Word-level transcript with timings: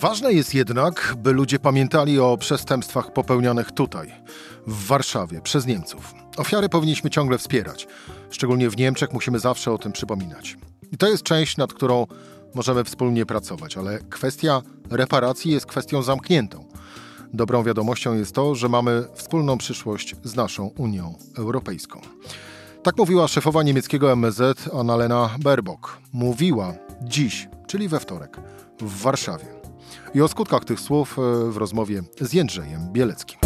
Ważne 0.00 0.32
jest 0.32 0.54
jednak, 0.54 1.14
by 1.18 1.32
ludzie 1.32 1.58
pamiętali 1.58 2.18
o 2.18 2.36
przestępstwach 2.36 3.12
popełnionych 3.12 3.72
tutaj, 3.72 4.12
w 4.66 4.86
Warszawie, 4.86 5.40
przez 5.40 5.66
Niemców. 5.66 6.14
Ofiary 6.36 6.68
powinniśmy 6.68 7.10
ciągle 7.10 7.38
wspierać. 7.38 7.86
Szczególnie 8.30 8.70
w 8.70 8.76
Niemczech 8.76 9.12
musimy 9.12 9.38
zawsze 9.38 9.72
o 9.72 9.78
tym 9.78 9.92
przypominać. 9.92 10.56
I 10.92 10.96
to 10.96 11.08
jest 11.08 11.22
część, 11.22 11.56
nad 11.56 11.72
którą 11.72 12.06
możemy 12.54 12.84
wspólnie 12.84 13.26
pracować, 13.26 13.76
ale 13.76 13.98
kwestia 13.98 14.62
reparacji 14.90 15.52
jest 15.52 15.66
kwestią 15.66 16.02
zamkniętą. 16.02 16.64
Dobrą 17.34 17.62
wiadomością 17.62 18.14
jest 18.14 18.34
to, 18.34 18.54
że 18.54 18.68
mamy 18.68 19.04
wspólną 19.14 19.58
przyszłość 19.58 20.16
z 20.24 20.34
naszą 20.34 20.66
Unią 20.66 21.14
Europejską. 21.36 22.00
Tak 22.82 22.96
mówiła 22.96 23.28
szefowa 23.28 23.62
niemieckiego 23.62 24.12
MSZ 24.12 24.70
Annalena 24.74 25.30
Baerbock. 25.38 25.98
Mówiła 26.12 26.74
dziś, 27.02 27.48
czyli 27.66 27.88
we 27.88 28.00
wtorek, 28.00 28.36
w 28.80 29.02
Warszawie. 29.02 29.59
I 30.14 30.20
o 30.20 30.28
skutkach 30.28 30.64
tych 30.64 30.80
słów 30.80 31.18
e, 31.18 31.50
w 31.50 31.56
rozmowie 31.56 32.02
z 32.20 32.32
Jędrzejem 32.32 32.92
Bieleckim. 32.92 33.38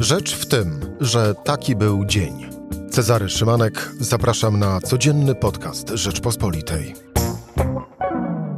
Rzecz 0.00 0.34
w 0.34 0.46
tym, 0.46 0.80
że 1.00 1.34
taki 1.34 1.76
był 1.76 2.04
dzień. 2.04 2.50
Cezary 2.90 3.28
Szymanek, 3.28 3.90
zapraszam 4.00 4.58
na 4.58 4.80
codzienny 4.80 5.34
podcast 5.34 5.88
Rzeczpospolitej. 5.88 6.94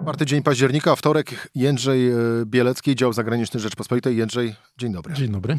Czwarty 0.02 0.27
dzień 0.27 0.43
października, 0.43 0.97
wtorek, 0.97 1.51
Jędrzej 1.55 2.09
e, 2.09 2.15
Bielecki, 2.47 2.97
dział 2.97 3.12
zagraniczny 3.12 3.60
Rzeczpospolitej. 3.60 4.16
Jędrzej, 4.16 4.55
dzień 4.79 4.93
dobry. 4.93 5.15
Dzień 5.15 5.33
dobry 5.33 5.59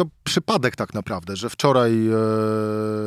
to 0.00 0.06
przypadek 0.24 0.76
tak 0.76 0.94
naprawdę, 0.94 1.36
że 1.36 1.50
wczoraj 1.50 2.08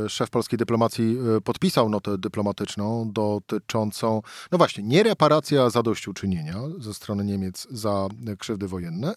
e, 0.06 0.10
szef 0.10 0.30
polskiej 0.30 0.58
dyplomacji 0.58 1.18
e, 1.38 1.42
podpisał 1.42 1.90
notę 1.90 2.18
dyplomatyczną 2.18 3.12
dotyczącą, 3.12 4.22
no 4.52 4.58
właśnie, 4.58 4.84
nie 4.84 5.04
reparacja 5.04 5.70
zadośćuczynienia 5.70 6.56
ze 6.78 6.94
strony 6.94 7.24
Niemiec 7.24 7.68
za 7.72 8.08
krzywdy 8.40 8.68
wojenne, 8.68 9.14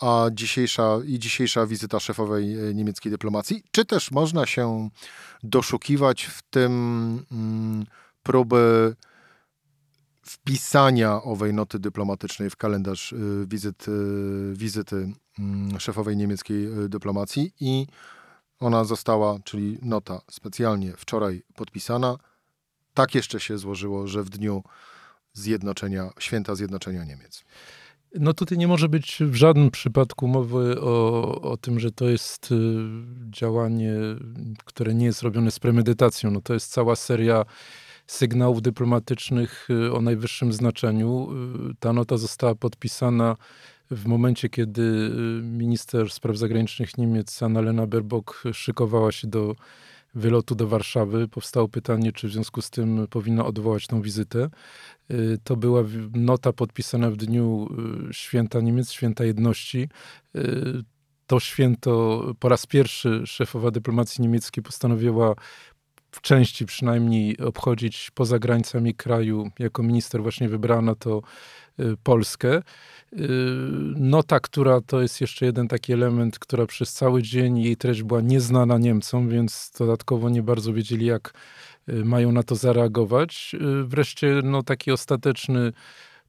a, 0.00 0.26
dzisiejsza 0.32 0.98
i 1.06 1.18
dzisiejsza 1.18 1.66
wizyta 1.66 2.00
szefowej 2.00 2.70
e, 2.70 2.74
niemieckiej 2.74 3.12
dyplomacji, 3.12 3.62
czy 3.70 3.84
też 3.84 4.10
można 4.10 4.46
się 4.46 4.88
doszukiwać 5.42 6.24
w 6.24 6.42
tym 6.42 6.72
mm, 7.32 7.86
próby 8.22 8.94
wpisania 10.30 11.22
owej 11.22 11.54
noty 11.54 11.78
dyplomatycznej 11.78 12.50
w 12.50 12.56
kalendarz 12.56 13.12
y, 13.12 13.46
wizyt, 13.46 13.88
y, 13.88 14.52
wizyty 14.54 15.12
mm, 15.38 15.80
szefowej 15.80 16.16
niemieckiej 16.16 16.84
y, 16.84 16.88
dyplomacji 16.88 17.52
i 17.60 17.86
ona 18.60 18.84
została, 18.84 19.38
czyli 19.44 19.78
nota 19.82 20.20
specjalnie 20.30 20.92
wczoraj 20.96 21.42
podpisana. 21.54 22.16
Tak 22.94 23.14
jeszcze 23.14 23.40
się 23.40 23.58
złożyło, 23.58 24.06
że 24.06 24.22
w 24.22 24.30
dniu 24.30 24.62
zjednoczenia, 25.32 26.10
święta 26.18 26.54
zjednoczenia 26.54 27.04
Niemiec. 27.04 27.44
No 28.14 28.34
tutaj 28.34 28.58
nie 28.58 28.68
może 28.68 28.88
być 28.88 29.18
w 29.20 29.34
żadnym 29.34 29.70
przypadku 29.70 30.28
mowy 30.28 30.80
o, 30.80 31.40
o 31.40 31.56
tym, 31.56 31.80
że 31.80 31.90
to 31.92 32.08
jest 32.08 32.54
działanie, 33.30 33.94
które 34.64 34.94
nie 34.94 35.06
jest 35.06 35.22
robione 35.22 35.50
z 35.50 35.58
premedytacją. 35.58 36.30
No 36.30 36.40
to 36.40 36.54
jest 36.54 36.72
cała 36.72 36.96
seria 36.96 37.44
sygnałów 38.08 38.62
dyplomatycznych 38.62 39.68
y, 39.70 39.92
o 39.92 40.00
najwyższym 40.00 40.52
znaczeniu. 40.52 41.28
Y, 41.70 41.74
ta 41.80 41.92
nota 41.92 42.16
została 42.16 42.54
podpisana 42.54 43.36
w 43.90 44.06
momencie, 44.06 44.48
kiedy 44.48 44.82
y, 44.82 45.42
minister 45.42 46.10
spraw 46.10 46.36
zagranicznych 46.36 46.98
Niemiec 46.98 47.42
Annalena 47.42 47.86
Baerbock 47.86 48.42
szykowała 48.52 49.12
się 49.12 49.28
do 49.28 49.54
wylotu 50.14 50.54
do 50.54 50.66
Warszawy. 50.66 51.28
Powstało 51.28 51.68
pytanie, 51.68 52.12
czy 52.12 52.28
w 52.28 52.32
związku 52.32 52.62
z 52.62 52.70
tym 52.70 53.06
powinno 53.10 53.46
odwołać 53.46 53.86
tą 53.86 54.02
wizytę. 54.02 54.50
To 55.44 55.56
była 55.56 55.82
nota 56.14 56.52
podpisana 56.52 57.10
w 57.10 57.16
dniu 57.16 57.68
święta 58.12 58.60
Niemiec, 58.60 58.92
święta 58.92 59.24
jedności. 59.24 59.88
To 61.26 61.40
święto 61.40 62.22
po 62.40 62.48
raz 62.48 62.66
pierwszy 62.66 63.22
szefowa 63.26 63.70
dyplomacji 63.70 64.22
niemieckiej 64.22 64.64
postanowiła 64.64 65.34
w 66.10 66.20
części 66.20 66.66
przynajmniej 66.66 67.38
obchodzić 67.38 68.10
poza 68.14 68.38
granicami 68.38 68.94
kraju. 68.94 69.50
Jako 69.58 69.82
minister 69.82 70.22
właśnie 70.22 70.48
wybrano 70.48 70.94
to 70.94 71.22
y, 71.80 71.96
Polskę. 72.02 72.56
Y, 72.56 72.62
nota, 73.96 74.40
która 74.40 74.80
to 74.80 75.00
jest 75.02 75.20
jeszcze 75.20 75.46
jeden 75.46 75.68
taki 75.68 75.92
element, 75.92 76.38
która 76.38 76.66
przez 76.66 76.92
cały 76.92 77.22
dzień 77.22 77.58
jej 77.58 77.76
treść 77.76 78.02
była 78.02 78.20
nieznana 78.20 78.78
Niemcom, 78.78 79.28
więc 79.28 79.72
dodatkowo 79.78 80.28
nie 80.30 80.42
bardzo 80.42 80.72
wiedzieli, 80.72 81.06
jak 81.06 81.32
y, 81.88 82.04
mają 82.04 82.32
na 82.32 82.42
to 82.42 82.54
zareagować. 82.54 83.56
Wreszcie 83.84 84.40
no, 84.44 84.62
taki 84.62 84.92
ostateczny 84.92 85.72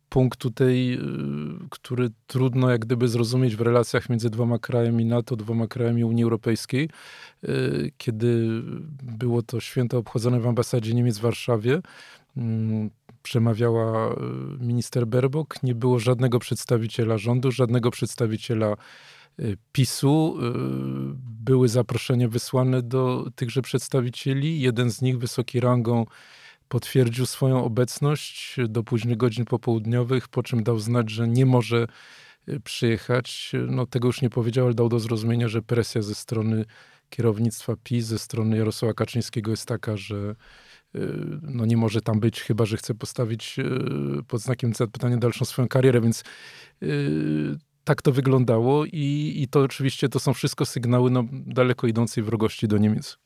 punkt 0.09 0.39
tutaj, 0.39 0.93
y, 0.93 1.69
który 1.69 2.09
trudno 2.27 2.69
jak 2.69 2.85
gdyby 2.85 3.07
zrozumieć 3.07 3.55
w 3.55 3.61
relacjach 3.61 4.09
między 4.09 4.29
dwoma 4.29 4.59
krajami 4.59 5.05
NATO, 5.05 5.35
dwoma 5.35 5.67
krajami 5.67 6.03
Unii 6.03 6.23
Europejskiej, 6.23 6.89
y, 7.43 7.91
kiedy 7.97 8.61
było 9.03 9.41
to 9.41 9.59
święto 9.59 9.97
obchodzone 9.97 10.39
w 10.39 10.47
ambasadzie 10.47 10.93
Niemiec 10.93 11.17
w 11.17 11.21
Warszawie. 11.21 11.81
Mm, 12.37 12.89
przemawiała 13.23 14.13
y, 14.13 14.15
minister 14.59 15.07
Berbok, 15.07 15.63
nie 15.63 15.75
było 15.75 15.99
żadnego 15.99 16.39
przedstawiciela 16.39 17.17
rządu, 17.17 17.51
żadnego 17.51 17.91
przedstawiciela 17.91 18.75
PiSu. 19.71 20.37
Były 21.41 21.69
zaproszenia 21.69 22.27
wysłane 22.27 22.81
do 22.81 23.29
tychże 23.35 23.61
przedstawicieli. 23.61 24.61
Jeden 24.61 24.91
z 24.91 25.01
nich, 25.01 25.19
wysoki 25.19 25.59
rangą, 25.59 26.05
potwierdził 26.69 27.25
swoją 27.25 27.63
obecność 27.63 28.55
do 28.69 28.83
późnych 28.83 29.17
godzin 29.17 29.45
popołudniowych, 29.45 30.27
po 30.27 30.43
czym 30.43 30.63
dał 30.63 30.79
znać, 30.79 31.09
że 31.09 31.27
nie 31.27 31.45
może 31.45 31.87
y, 32.49 32.59
przyjechać. 32.59 33.51
No, 33.67 33.85
tego 33.85 34.07
już 34.07 34.21
nie 34.21 34.29
powiedział, 34.29 34.65
ale 34.65 34.75
dał 34.75 34.89
do 34.89 34.99
zrozumienia, 34.99 35.47
że 35.47 35.61
presja 35.61 36.01
ze 36.01 36.15
strony 36.15 36.65
kierownictwa 37.09 37.73
PiS, 37.83 38.05
ze 38.05 38.19
strony 38.19 38.57
Jarosława 38.57 38.93
Kaczyńskiego 38.93 39.51
jest 39.51 39.65
taka, 39.65 39.97
że 39.97 40.35
y, 40.95 40.99
no 41.41 41.65
nie 41.65 41.77
może 41.77 42.01
tam 42.01 42.19
być, 42.19 42.41
chyba 42.41 42.65
że 42.65 42.77
chce 42.77 42.95
postawić 42.95 43.59
y, 43.59 44.23
pod 44.27 44.41
znakiem 44.41 44.73
zapytania 44.73 45.17
dalszą 45.17 45.45
swoją 45.45 45.67
karierę, 45.67 46.01
więc 46.01 46.23
tak 47.83 48.01
to 48.01 48.11
wyglądało 48.11 48.85
i, 48.85 49.33
i 49.35 49.47
to 49.47 49.61
oczywiście 49.61 50.09
to 50.09 50.19
są 50.19 50.33
wszystko 50.33 50.65
sygnały 50.65 51.11
no, 51.11 51.23
daleko 51.31 51.87
idącej 51.87 52.23
wrogości 52.23 52.67
do 52.67 52.77
Niemiec. 52.77 53.17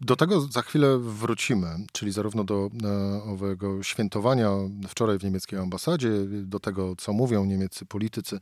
Do 0.00 0.16
tego 0.16 0.40
za 0.40 0.62
chwilę 0.62 0.98
wrócimy, 0.98 1.68
czyli 1.92 2.12
zarówno 2.12 2.44
do 2.44 2.70
e, 2.84 3.22
owego 3.22 3.82
świętowania 3.82 4.50
wczoraj 4.88 5.18
w 5.18 5.24
niemieckiej 5.24 5.58
ambasadzie, 5.58 6.10
do 6.26 6.60
tego, 6.60 6.96
co 6.96 7.12
mówią 7.12 7.44
niemieccy 7.44 7.86
politycy 7.86 8.40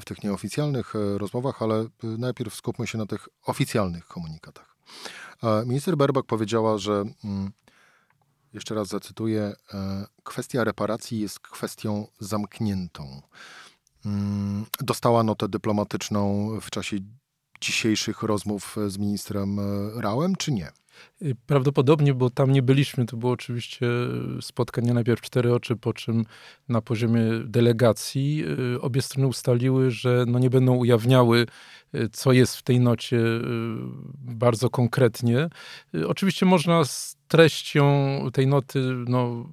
w 0.00 0.04
tych 0.04 0.22
nieoficjalnych 0.24 0.96
e, 0.96 1.18
rozmowach, 1.18 1.62
ale 1.62 1.80
e, 1.80 1.88
najpierw 2.02 2.54
skupmy 2.54 2.86
się 2.86 2.98
na 2.98 3.06
tych 3.06 3.28
oficjalnych 3.46 4.06
komunikatach. 4.06 4.76
Minister 5.66 5.96
Berbak 5.96 6.26
powiedziała, 6.26 6.78
że 6.78 7.04
mm, 7.24 7.52
jeszcze 8.52 8.74
raz 8.74 8.88
zacytuję, 8.88 9.52
kwestia 10.22 10.64
reparacji 10.64 11.20
jest 11.20 11.40
kwestią 11.40 12.06
zamkniętą. 12.18 13.22
Mm, 14.06 14.66
dostała 14.80 15.22
notę 15.22 15.48
dyplomatyczną 15.48 16.48
w 16.60 16.70
czasie 16.70 16.96
dzisiejszych 17.60 18.22
rozmów 18.22 18.76
z 18.88 18.98
ministrem 18.98 19.58
e, 19.58 20.00
Rałem, 20.00 20.36
czy 20.36 20.52
nie? 20.52 20.68
Y, 21.22 21.36
prawdopodobnie, 21.46 22.14
bo 22.14 22.30
tam 22.30 22.52
nie 22.52 22.62
byliśmy. 22.62 23.06
To 23.06 23.16
było 23.16 23.32
oczywiście 23.32 23.86
spotkanie 24.40 24.94
najpierw 24.94 25.20
cztery 25.20 25.54
oczy, 25.54 25.76
po 25.76 25.92
czym 25.92 26.24
na 26.68 26.80
poziomie 26.80 27.22
delegacji 27.44 28.44
obie 28.80 29.02
strony 29.02 29.26
ustaliły, 29.26 29.90
że 29.90 30.24
no 30.28 30.38
nie 30.38 30.50
będą 30.50 30.76
ujawniały, 30.76 31.46
co 32.12 32.32
jest 32.32 32.56
w 32.56 32.62
tej 32.62 32.80
nocie 32.80 33.20
bardzo 34.14 34.70
konkretnie. 34.70 35.48
Oczywiście 36.06 36.46
można 36.46 36.84
z 36.84 37.16
treścią 37.28 38.18
tej 38.32 38.46
noty 38.46 38.80
no, 39.08 39.46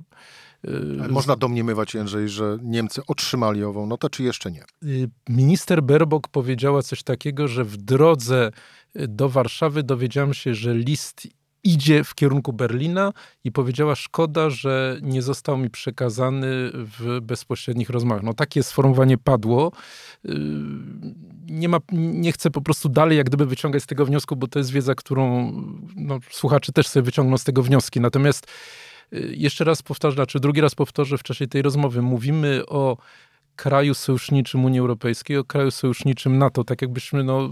można 1.10 1.36
domniemywać, 1.36 1.94
Jędrzej, 1.94 2.30
że 2.30 2.58
Niemcy 2.64 3.02
otrzymali 3.08 3.64
ową 3.64 3.88
notę, 3.88 4.10
czy 4.10 4.24
jeszcze 4.24 4.52
nie? 4.52 4.64
Y, 4.84 5.10
minister 5.30 5.84
Berbok 5.84 6.28
powiedziała 6.28 6.82
coś 6.82 7.04
takiego, 7.04 7.48
że 7.48 7.64
w 7.64 7.78
drodze 7.78 8.52
y, 8.96 9.08
do 9.08 9.30
Warszawy 9.30 9.84
dowiedziałam 9.84 10.34
się, 10.34 10.56
że 10.56 10.76
list 10.76 11.28
idzie 11.64 12.04
w 12.04 12.16
kierunku 12.16 12.54
Berlina 12.54 13.14
i 13.44 13.52
powiedziała, 13.52 13.96
szkoda, 13.96 14.50
że 14.50 15.00
nie 15.02 15.22
został 15.22 15.58
mi 15.58 15.70
przekazany 15.70 16.48
w 16.74 17.20
bezpośrednich 17.22 17.90
rozmowach. 17.90 18.24
No 18.24 18.34
takie 18.34 18.64
sformułowanie 18.64 19.18
padło. 19.18 19.72
Nie, 21.50 21.70
ma, 21.70 21.78
nie 21.92 22.32
chcę 22.32 22.52
po 22.52 22.62
prostu 22.62 22.90
dalej 22.90 23.18
jak 23.18 23.28
gdyby 23.28 23.46
wyciągać 23.46 23.84
z 23.84 23.86
tego 23.86 24.06
wniosku, 24.06 24.36
bo 24.36 24.48
to 24.48 24.60
jest 24.60 24.72
wiedza, 24.72 24.96
którą 24.96 25.52
no, 25.96 26.20
słuchacze 26.32 26.72
też 26.72 26.88
sobie 26.88 27.04
wyciągną 27.04 27.38
z 27.38 27.44
tego 27.44 27.64
wnioski. 27.64 28.02
Natomiast 28.02 28.48
Y, 28.48 28.50
jeszcze 29.12 29.64
raz 29.64 29.82
powtarzam, 29.82 30.16
czy 30.16 30.16
znaczy 30.16 30.40
drugi 30.40 30.62
raz 30.62 30.76
powtórzę 30.76 31.18
w 31.18 31.24
czasie 31.24 31.48
tej 31.48 31.62
rozmowy, 31.62 32.02
mówimy 32.02 32.66
o 32.66 32.98
kraju 33.56 33.94
sojuszniczym 33.94 34.66
Unii 34.66 34.80
Europejskiej, 34.80 35.38
o 35.38 35.44
kraju 35.44 35.72
sojuszniczym 35.72 36.38
NATO, 36.38 36.64
tak 36.64 36.82
jakbyśmy 36.82 37.24
no, 37.24 37.50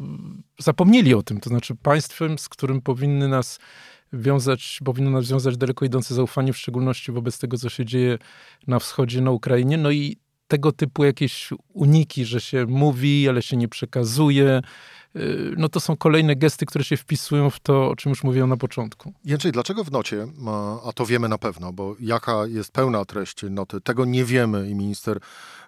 zapomnieli 0.59 1.13
o 1.13 1.23
tym. 1.23 1.39
To 1.39 1.49
znaczy 1.49 1.75
państwem, 1.75 2.39
z 2.39 2.49
którym 2.49 2.81
powinny 2.81 3.27
nas 3.27 3.59
wiązać, 4.13 4.79
powinno 4.85 5.11
nas 5.11 5.29
wiązać 5.29 5.57
daleko 5.57 5.85
idące 5.85 6.15
zaufanie, 6.15 6.53
w 6.53 6.57
szczególności 6.57 7.11
wobec 7.11 7.39
tego, 7.39 7.57
co 7.57 7.69
się 7.69 7.85
dzieje 7.85 8.17
na 8.67 8.79
wschodzie, 8.79 9.21
na 9.21 9.31
Ukrainie. 9.31 9.77
No 9.77 9.91
i 9.91 10.17
tego 10.47 10.71
typu 10.71 11.05
jakieś 11.05 11.49
uniki, 11.73 12.25
że 12.25 12.41
się 12.41 12.65
mówi, 12.65 13.29
ale 13.29 13.41
się 13.41 13.57
nie 13.57 13.67
przekazuje, 13.67 14.57
y, 14.57 14.61
no 15.57 15.69
to 15.69 15.79
są 15.79 15.97
kolejne 15.97 16.35
gesty, 16.35 16.65
które 16.65 16.83
się 16.83 16.97
wpisują 16.97 17.49
w 17.49 17.59
to, 17.59 17.89
o 17.89 17.95
czym 17.95 18.09
już 18.09 18.23
mówiłem 18.23 18.49
na 18.49 18.57
początku. 18.57 19.13
Jędrzej, 19.25 19.51
dlaczego 19.51 19.83
w 19.83 19.91
nocie, 19.91 20.27
a 20.85 20.93
to 20.93 21.05
wiemy 21.05 21.29
na 21.29 21.37
pewno, 21.37 21.73
bo 21.73 21.95
jaka 21.99 22.45
jest 22.45 22.71
pełna 22.71 23.05
treść 23.05 23.43
noty, 23.49 23.81
tego 23.81 24.05
nie 24.05 24.25
wiemy 24.25 24.69
i 24.69 24.75
minister 24.75 25.19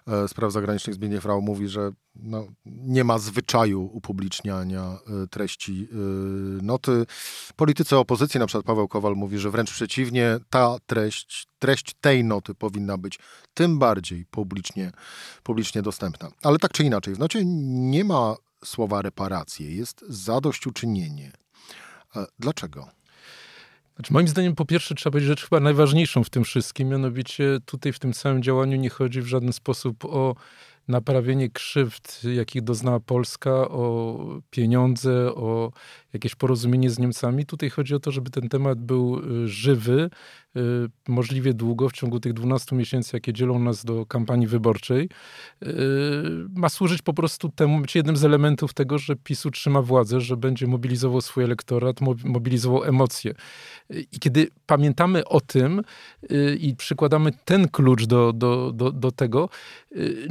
e, 0.06 0.28
spraw 0.28 0.52
zagranicznych 0.52 0.94
Zbigniew 0.94 1.24
Rau 1.24 1.42
mówi, 1.42 1.68
że 1.68 1.90
no, 2.16 2.46
nie 2.66 3.04
ma 3.04 3.18
zwyczaju 3.18 3.90
upubliczniania 3.92 4.82
e, 4.82 5.26
treści 5.26 5.88
e, 5.92 5.96
noty. 6.62 7.06
Politycy 7.56 7.96
opozycji, 7.96 8.40
na 8.40 8.46
przykład 8.46 8.66
Paweł 8.66 8.88
Kowal 8.88 9.16
mówi, 9.16 9.38
że 9.38 9.50
wręcz 9.50 9.70
przeciwnie, 9.70 10.38
ta 10.50 10.76
treść, 10.86 11.46
treść 11.58 11.94
tej 12.00 12.24
noty 12.24 12.54
powinna 12.54 12.98
być 12.98 13.18
tym 13.54 13.78
bardziej 13.78 14.26
publicznie, 14.26 14.92
publicznie 15.42 15.82
dostępna. 15.82 16.30
Ale 16.42 16.58
tak 16.58 16.72
czy 16.72 16.84
inaczej, 16.84 17.14
w 17.14 17.18
nocie 17.18 17.42
nie 17.44 18.04
ma 18.04 18.36
słowa 18.64 19.02
reparacje, 19.02 19.74
jest 19.74 20.04
zadośćuczynienie. 20.08 21.32
E, 22.16 22.26
dlaczego? 22.38 22.88
Znaczy, 23.96 24.12
moim 24.12 24.28
zdaniem, 24.28 24.54
po 24.54 24.64
pierwsze, 24.64 24.94
trzeba 24.94 25.12
powiedzieć 25.12 25.28
rzecz 25.28 25.42
chyba 25.42 25.60
najważniejszą 25.60 26.24
w 26.24 26.30
tym 26.30 26.44
wszystkim, 26.44 26.88
mianowicie 26.88 27.58
tutaj 27.64 27.92
w 27.92 27.98
tym 27.98 28.12
całym 28.12 28.42
działaniu 28.42 28.76
nie 28.76 28.90
chodzi 28.90 29.22
w 29.22 29.26
żaden 29.26 29.52
sposób 29.52 30.04
o 30.04 30.34
naprawienie 30.88 31.50
krzywd, 31.50 32.24
jakich 32.24 32.62
doznała 32.62 33.00
Polska, 33.00 33.50
o 33.50 34.18
pieniądze, 34.50 35.34
o 35.34 35.72
jakieś 36.12 36.34
porozumienie 36.34 36.90
z 36.90 36.98
Niemcami. 36.98 37.46
Tutaj 37.46 37.70
chodzi 37.70 37.94
o 37.94 38.00
to, 38.00 38.10
żeby 38.10 38.30
ten 38.30 38.48
temat 38.48 38.80
był 38.80 39.18
y, 39.44 39.48
żywy, 39.48 40.10
y, 40.56 40.60
możliwie 41.08 41.54
długo, 41.54 41.88
w 41.88 41.92
ciągu 41.92 42.20
tych 42.20 42.32
12 42.32 42.76
miesięcy, 42.76 43.16
jakie 43.16 43.32
dzielą 43.32 43.58
nas 43.58 43.84
do 43.84 44.06
kampanii 44.06 44.46
wyborczej. 44.46 45.08
Y, 45.62 45.68
ma 46.54 46.68
służyć 46.68 47.02
po 47.02 47.14
prostu 47.14 47.48
temu, 47.48 47.80
być 47.80 47.94
jednym 47.94 48.16
z 48.16 48.24
elementów 48.24 48.74
tego, 48.74 48.98
że 48.98 49.16
PiS 49.16 49.46
utrzyma 49.46 49.82
władzę, 49.82 50.20
że 50.20 50.36
będzie 50.36 50.66
mobilizował 50.66 51.20
swój 51.20 51.44
elektorat, 51.44 51.96
mobilizował 52.24 52.84
emocje. 52.84 53.34
I 53.90 54.18
kiedy 54.20 54.48
pamiętamy 54.66 55.24
o 55.24 55.40
tym 55.40 55.82
i 56.60 56.76
przykładamy 56.76 57.30
ten 57.44 57.68
klucz 57.68 58.04
do, 58.04 58.32
do, 58.32 58.72
do, 58.72 58.92
do 58.92 59.12
tego, 59.12 59.48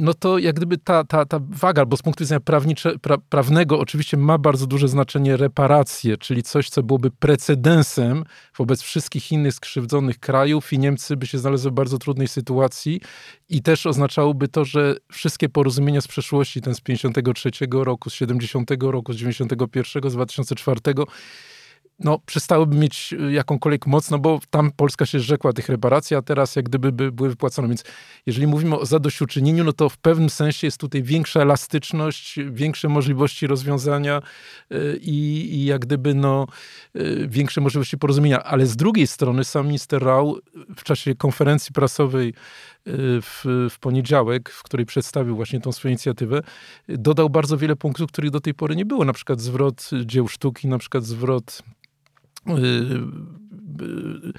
no 0.00 0.14
to 0.14 0.38
jak 0.48 0.56
gdyby 0.56 0.78
ta, 0.78 1.04
ta, 1.04 1.24
ta 1.24 1.40
waga, 1.48 1.86
bo 1.86 1.96
z 1.96 2.02
punktu 2.02 2.24
widzenia 2.24 2.40
prawnicze, 2.40 2.98
pra, 2.98 3.18
prawnego 3.18 3.78
oczywiście 3.78 4.16
ma 4.16 4.38
bardzo 4.38 4.66
duże 4.66 4.88
znaczenie 4.88 5.36
reparacje, 5.36 6.16
czyli 6.16 6.42
coś, 6.42 6.68
co 6.68 6.82
byłoby 6.82 7.10
precedensem 7.10 8.24
wobec 8.56 8.82
wszystkich 8.82 9.32
innych 9.32 9.54
skrzywdzonych 9.54 10.18
krajów 10.18 10.72
i 10.72 10.78
Niemcy 10.78 11.16
by 11.16 11.26
się 11.26 11.38
znalazły 11.38 11.70
w 11.70 11.74
bardzo 11.74 11.98
trudnej 11.98 12.28
sytuacji. 12.28 13.00
I 13.48 13.62
też 13.62 13.86
oznaczałoby 13.86 14.48
to, 14.48 14.64
że 14.64 14.96
wszystkie 15.12 15.48
porozumienia 15.48 16.00
z 16.00 16.08
przeszłości, 16.08 16.60
ten 16.60 16.74
z 16.74 16.80
53 16.80 17.50
roku, 17.70 18.10
z 18.10 18.14
70 18.14 18.70
roku, 18.80 19.12
z 19.12 19.16
91, 19.16 20.10
z 20.10 20.14
2004 20.14 20.80
no, 21.98 22.18
przestałyby 22.26 22.76
mieć 22.76 23.14
y, 23.28 23.32
jakąkolwiek 23.32 23.86
moc, 23.86 24.10
no 24.10 24.18
bo 24.18 24.40
tam 24.50 24.70
Polska 24.70 25.06
się 25.06 25.20
zrzekła 25.20 25.52
tych 25.52 25.68
reparacji, 25.68 26.16
a 26.16 26.22
teraz 26.22 26.56
jak 26.56 26.64
gdyby 26.64 26.92
by 26.92 27.12
były 27.12 27.28
wypłacone. 27.28 27.68
Więc 27.68 27.84
jeżeli 28.26 28.46
mówimy 28.46 28.78
o 28.78 28.86
zadośćuczynieniu, 28.86 29.64
no 29.64 29.72
to 29.72 29.88
w 29.88 29.98
pewnym 29.98 30.30
sensie 30.30 30.66
jest 30.66 30.78
tutaj 30.78 31.02
większa 31.02 31.40
elastyczność, 31.40 32.38
większe 32.50 32.88
możliwości 32.88 33.46
rozwiązania 33.46 34.22
y, 34.72 34.98
i, 35.02 35.48
i 35.54 35.64
jak 35.64 35.80
gdyby 35.80 36.14
no, 36.14 36.46
y, 36.96 37.26
większe 37.28 37.60
możliwości 37.60 37.98
porozumienia. 37.98 38.42
Ale 38.42 38.66
z 38.66 38.76
drugiej 38.76 39.06
strony 39.06 39.44
sam 39.44 39.66
minister 39.66 40.02
Rau 40.02 40.38
w 40.76 40.84
czasie 40.84 41.14
konferencji 41.14 41.72
prasowej 41.72 42.34
w, 43.22 43.66
w 43.70 43.78
poniedziałek, 43.78 44.50
w 44.50 44.62
której 44.62 44.86
przedstawił 44.86 45.36
właśnie 45.36 45.60
tą 45.60 45.72
swoją 45.72 45.90
inicjatywę, 45.90 46.40
dodał 46.88 47.30
bardzo 47.30 47.56
wiele 47.56 47.76
punktów, 47.76 48.12
których 48.12 48.30
do 48.30 48.40
tej 48.40 48.54
pory 48.54 48.76
nie 48.76 48.84
było. 48.84 49.04
Na 49.04 49.12
przykład 49.12 49.40
zwrot 49.40 49.90
dzieł 50.04 50.28
sztuki, 50.28 50.68
na 50.68 50.78
przykład 50.78 51.04
zwrot 51.04 51.62
euh, 52.48 53.10
euh 53.80 54.32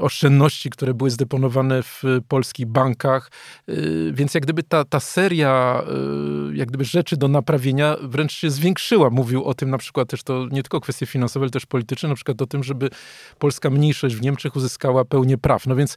oszczędności, 0.00 0.70
które 0.70 0.94
były 0.94 1.10
zdeponowane 1.10 1.82
w 1.82 2.02
polskich 2.28 2.66
bankach. 2.66 3.30
Więc 4.12 4.34
jak 4.34 4.42
gdyby 4.42 4.62
ta, 4.62 4.84
ta 4.84 5.00
seria 5.00 5.82
jak 6.54 6.68
gdyby 6.68 6.84
rzeczy 6.84 7.16
do 7.16 7.28
naprawienia 7.28 7.96
wręcz 8.02 8.32
się 8.32 8.50
zwiększyła. 8.50 9.10
Mówił 9.10 9.44
o 9.44 9.54
tym 9.54 9.70
na 9.70 9.78
przykład 9.78 10.08
też 10.08 10.22
to 10.22 10.46
nie 10.50 10.62
tylko 10.62 10.80
kwestie 10.80 11.06
finansowe, 11.06 11.44
ale 11.44 11.50
też 11.50 11.66
polityczne, 11.66 12.08
na 12.08 12.14
przykład 12.14 12.42
o 12.42 12.46
tym, 12.46 12.64
żeby 12.64 12.90
polska 13.38 13.70
mniejszość 13.70 14.16
w 14.16 14.22
Niemczech 14.22 14.56
uzyskała 14.56 15.04
pełnię 15.04 15.38
praw. 15.38 15.66
No 15.66 15.76
więc 15.76 15.96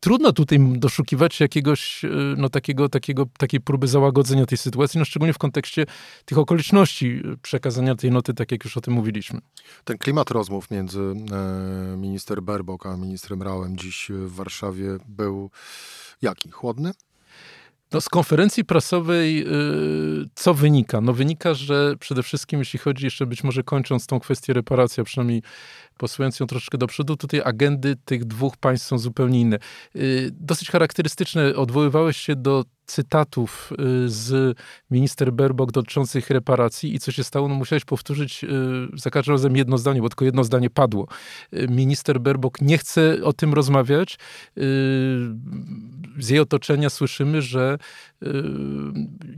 trudno 0.00 0.32
tutaj 0.32 0.58
doszukiwać 0.60 1.40
jakiegoś 1.40 2.02
no, 2.36 2.48
takiego, 2.48 2.88
takiego, 2.88 3.26
takiej 3.38 3.60
próby 3.60 3.88
załagodzenia 3.88 4.46
tej 4.46 4.58
sytuacji, 4.58 4.98
no 4.98 5.04
szczególnie 5.04 5.32
w 5.32 5.38
kontekście 5.38 5.86
tych 6.24 6.38
okoliczności 6.38 7.22
przekazania 7.42 7.94
tej 7.94 8.10
noty, 8.10 8.34
tak 8.34 8.52
jak 8.52 8.64
już 8.64 8.76
o 8.76 8.80
tym 8.80 8.94
mówiliśmy. 8.94 9.40
Ten 9.84 9.98
klimat 9.98 10.30
rozmów 10.30 10.70
między 10.70 11.00
e, 11.00 11.96
minister 11.96 12.42
Berbok 12.42 12.71
a 12.84 12.96
ministrem 12.96 13.42
Rałem 13.42 13.76
dziś 13.76 14.10
w 14.10 14.34
Warszawie 14.34 14.98
był 15.08 15.50
jaki? 16.22 16.50
Chłodny? 16.50 16.92
No, 17.92 18.00
z 18.00 18.08
konferencji 18.08 18.64
prasowej 18.64 19.46
y, 20.22 20.28
co 20.34 20.54
wynika? 20.54 21.00
No 21.00 21.12
wynika, 21.12 21.54
że 21.54 21.96
przede 21.96 22.22
wszystkim 22.22 22.58
jeśli 22.58 22.78
chodzi 22.78 23.04
jeszcze 23.04 23.26
być 23.26 23.44
może 23.44 23.62
kończąc 23.62 24.06
tą 24.06 24.20
kwestię 24.20 24.52
reparacji, 24.52 25.00
a 25.00 25.04
przynajmniej 25.04 25.42
posuwając 26.02 26.40
ją 26.40 26.46
troszeczkę 26.46 26.78
do 26.78 26.86
przodu, 26.86 27.16
tutaj 27.16 27.40
agendy 27.44 27.96
tych 28.04 28.24
dwóch 28.24 28.56
państw 28.56 28.86
są 28.86 28.98
zupełnie 28.98 29.40
inne. 29.40 29.58
Y, 29.96 30.30
dosyć 30.32 30.70
charakterystyczne, 30.70 31.56
odwoływałeś 31.56 32.16
się 32.16 32.36
do 32.36 32.64
cytatów 32.86 33.72
y, 33.72 34.08
z 34.08 34.58
minister 34.90 35.32
Berbok 35.32 35.72
dotyczących 35.72 36.30
reparacji 36.30 36.94
i 36.94 36.98
co 36.98 37.12
się 37.12 37.24
stało, 37.24 37.48
no 37.48 37.54
musiałeś 37.54 37.84
powtórzyć 37.84 38.44
y, 38.44 38.48
za 38.94 39.10
każdym 39.10 39.34
razem 39.34 39.56
jedno 39.56 39.78
zdanie, 39.78 40.00
bo 40.02 40.08
tylko 40.08 40.24
jedno 40.24 40.44
zdanie 40.44 40.70
padło. 40.70 41.08
Minister 41.68 42.20
Berbok 42.20 42.60
nie 42.60 42.78
chce 42.78 43.24
o 43.24 43.32
tym 43.32 43.54
rozmawiać. 43.54 44.18
Z 46.18 46.28
jej 46.28 46.40
otoczenia 46.40 46.90
słyszymy, 46.90 47.42
że 47.42 47.78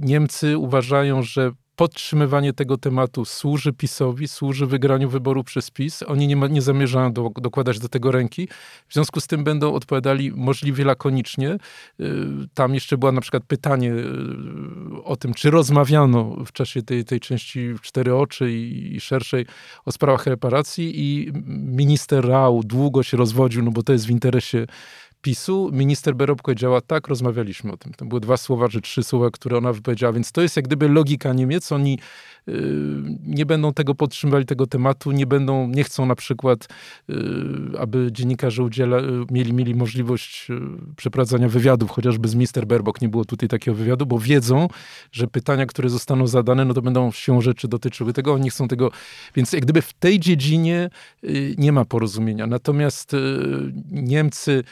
Niemcy 0.00 0.58
uważają, 0.58 1.22
że 1.22 1.52
podtrzymywanie 1.76 2.53
tego 2.53 2.79
tematu 2.79 3.25
służy 3.25 3.73
PiSowi, 3.73 4.29
służy 4.29 4.67
wygraniu 4.67 5.09
wyboru 5.09 5.44
przez 5.44 5.71
PiS. 5.71 6.03
Oni 6.03 6.26
nie, 6.26 6.37
ma, 6.37 6.47
nie 6.47 6.62
zamierzają 6.62 7.12
do, 7.12 7.31
dokładać 7.37 7.79
do 7.79 7.88
tego 7.88 8.11
ręki. 8.11 8.49
W 8.88 8.94
związku 8.94 9.21
z 9.21 9.26
tym 9.26 9.44
będą 9.44 9.75
odpowiadali 9.75 10.32
możliwie 10.32 10.85
lakonicznie. 10.85 11.56
Y, 12.00 12.05
tam 12.55 12.75
jeszcze 12.75 12.99
było 12.99 13.12
na 13.12 13.21
przykład 13.21 13.45
pytanie 13.45 13.93
y, 13.93 15.02
o 15.04 15.16
tym, 15.16 15.35
czy 15.35 15.50
rozmawiano 15.50 16.37
w 16.47 16.52
czasie 16.52 16.83
tej, 16.83 17.04
tej 17.04 17.21
części 17.21 17.75
cztery 17.83 18.14
oczy 18.14 18.52
i, 18.52 18.97
i 18.97 19.00
szerszej 19.00 19.47
o 19.85 19.93
sprawach 19.93 20.26
reparacji 20.26 20.93
i 21.00 21.33
minister 21.47 22.28
Rau 22.28 22.62
długo 22.64 23.02
się 23.02 23.16
rozwodził, 23.16 23.62
no 23.62 23.71
bo 23.71 23.83
to 23.83 23.93
jest 23.93 24.07
w 24.07 24.11
interesie 24.11 24.66
PiSu, 25.25 25.71
minister 25.73 26.14
Berob 26.16 26.43
powiedziała, 26.43 26.81
tak, 26.81 27.09
rozmawialiśmy 27.09 27.73
o 27.73 27.76
tym. 27.76 27.93
To 27.93 28.04
były 28.04 28.21
dwa 28.21 28.37
słowa, 28.37 28.69
czy 28.69 28.81
trzy 28.81 29.02
słowa, 29.02 29.31
które 29.31 29.59
ona 29.59 29.73
wypowiedziała, 29.73 30.12
więc 30.12 30.33
to 30.33 30.43
jest 30.43 30.57
jak 30.57 30.64
gdyby 30.64 30.88
logika 30.88 31.33
Niemiec. 31.33 31.73
Oni 31.73 31.99
yy, 32.47 32.54
nie 33.26 33.47
będą 33.47 33.73
tego 33.73 33.95
podtrzymywali, 33.95 34.47
tego 34.47 34.66
tematu, 34.66 35.12
nie 35.12 35.26
będą, 35.26 35.69
nie 35.69 35.85
chcą 35.85 36.07
na 36.07 36.14
przykład, 36.14 36.69
yy, 37.09 37.16
aby 37.78 38.09
dziennikarze 38.12 38.62
udziela, 38.62 38.97
yy, 38.97 39.25
mieli, 39.31 39.52
mieli 39.52 39.75
możliwość 39.75 40.50
y, 40.50 40.61
przeprowadzania 40.97 41.49
wywiadów, 41.49 41.90
chociażby 41.90 42.28
z 42.28 42.35
minister 42.35 42.66
Berbok 42.66 43.00
nie 43.00 43.09
było 43.09 43.25
tutaj 43.25 43.49
takiego 43.49 43.76
wywiadu, 43.76 44.07
bo 44.07 44.19
wiedzą, 44.19 44.69
że 45.12 45.26
pytania, 45.26 45.66
które 45.66 45.88
zostaną 45.88 46.26
zadane, 46.26 46.64
no 46.64 46.75
to 46.75 46.83
będą 46.83 47.12
się 47.12 47.43
rzeczy 47.43 47.69
dotyczyły 47.69 48.12
tego, 48.12 48.33
oni 48.33 48.50
chcą 48.50 48.69
tego, 48.69 48.90
więc 49.37 49.52
jak 49.52 49.62
gdyby 49.62 49.83
w 49.83 49.93
tej 49.93 50.21
dziedzinie 50.21 50.90
y, 51.25 51.54
nie 51.59 51.73
ma 51.73 51.85
porozumienia. 51.85 52.47
Natomiast 52.47 53.14
y, 53.14 53.19
Niemcy 53.90 54.64